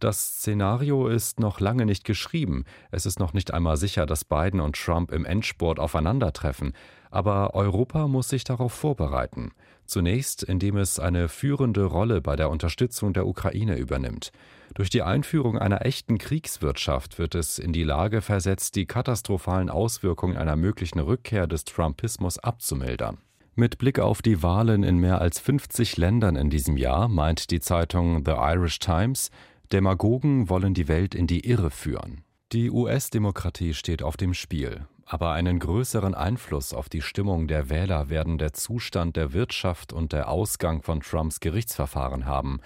Das 0.00 0.38
Szenario 0.38 1.08
ist 1.08 1.38
noch 1.38 1.60
lange 1.60 1.84
nicht 1.84 2.04
geschrieben. 2.04 2.64
Es 2.90 3.04
ist 3.04 3.20
noch 3.20 3.34
nicht 3.34 3.52
einmal 3.52 3.76
sicher, 3.76 4.06
dass 4.06 4.24
Biden 4.24 4.58
und 4.58 4.74
Trump 4.74 5.12
im 5.12 5.26
Endspurt 5.26 5.78
aufeinandertreffen. 5.78 6.72
Aber 7.10 7.54
Europa 7.54 8.06
muss 8.08 8.28
sich 8.28 8.44
darauf 8.44 8.72
vorbereiten. 8.72 9.50
Zunächst, 9.84 10.44
indem 10.44 10.76
es 10.76 11.00
eine 11.00 11.28
führende 11.28 11.84
Rolle 11.84 12.20
bei 12.20 12.36
der 12.36 12.50
Unterstützung 12.50 13.12
der 13.12 13.26
Ukraine 13.26 13.76
übernimmt. 13.76 14.30
Durch 14.74 14.88
die 14.88 15.02
Einführung 15.02 15.58
einer 15.58 15.84
echten 15.84 16.18
Kriegswirtschaft 16.18 17.18
wird 17.18 17.34
es 17.34 17.58
in 17.58 17.72
die 17.72 17.82
Lage 17.82 18.20
versetzt, 18.20 18.76
die 18.76 18.86
katastrophalen 18.86 19.68
Auswirkungen 19.68 20.36
einer 20.36 20.54
möglichen 20.54 21.00
Rückkehr 21.00 21.48
des 21.48 21.64
Trumpismus 21.64 22.38
abzumildern. 22.38 23.18
Mit 23.56 23.78
Blick 23.78 23.98
auf 23.98 24.22
die 24.22 24.44
Wahlen 24.44 24.84
in 24.84 24.98
mehr 24.98 25.20
als 25.20 25.40
50 25.40 25.96
Ländern 25.96 26.36
in 26.36 26.50
diesem 26.50 26.76
Jahr 26.76 27.08
meint 27.08 27.50
die 27.50 27.60
Zeitung 27.60 28.24
The 28.24 28.34
Irish 28.36 28.78
Times, 28.78 29.30
Demagogen 29.72 30.48
wollen 30.48 30.74
die 30.74 30.88
Welt 30.88 31.14
in 31.14 31.26
die 31.26 31.46
Irre 31.46 31.70
führen. 31.70 32.22
Die 32.52 32.70
US-Demokratie 32.70 33.74
steht 33.74 34.02
auf 34.02 34.16
dem 34.16 34.34
Spiel, 34.34 34.86
aber 35.10 35.32
einen 35.32 35.58
größeren 35.58 36.14
Einfluss 36.14 36.72
auf 36.72 36.88
die 36.88 37.02
Stimmung 37.02 37.48
der 37.48 37.68
Wähler 37.68 38.10
werden 38.10 38.38
der 38.38 38.52
Zustand 38.52 39.16
der 39.16 39.32
Wirtschaft 39.32 39.92
und 39.92 40.12
der 40.12 40.28
Ausgang 40.28 40.82
von 40.82 41.00
Trumps 41.00 41.40
Gerichtsverfahren 41.40 42.26
haben. 42.26 42.60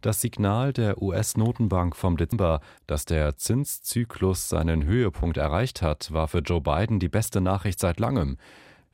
Das 0.00 0.22
Signal 0.22 0.72
der 0.72 1.02
US-Notenbank 1.02 1.94
vom 1.94 2.16
Dezember, 2.16 2.60
dass 2.86 3.04
der 3.04 3.36
Zinszyklus 3.36 4.48
seinen 4.48 4.84
Höhepunkt 4.84 5.36
erreicht 5.36 5.82
hat, 5.82 6.10
war 6.10 6.26
für 6.26 6.38
Joe 6.38 6.62
Biden 6.62 7.00
die 7.00 7.10
beste 7.10 7.42
Nachricht 7.42 7.78
seit 7.78 8.00
langem. 8.00 8.38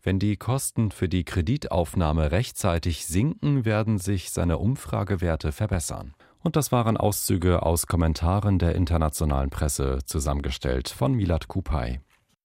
Wenn 0.02 0.18
die 0.18 0.36
Kosten 0.36 0.90
für 0.90 1.08
die 1.08 1.22
Kreditaufnahme 1.22 2.32
rechtzeitig 2.32 3.06
sinken, 3.06 3.64
werden 3.64 3.98
sich 3.98 4.32
seine 4.32 4.58
Umfragewerte 4.58 5.52
verbessern. 5.52 6.14
Und 6.42 6.56
das 6.56 6.72
waren 6.72 6.96
Auszüge 6.96 7.62
aus 7.62 7.86
Kommentaren 7.86 8.58
der 8.58 8.74
internationalen 8.74 9.50
Presse, 9.50 10.00
zusammengestellt 10.04 10.88
von 10.88 11.14
Milad 11.14 11.46
Kupay. 11.46 12.00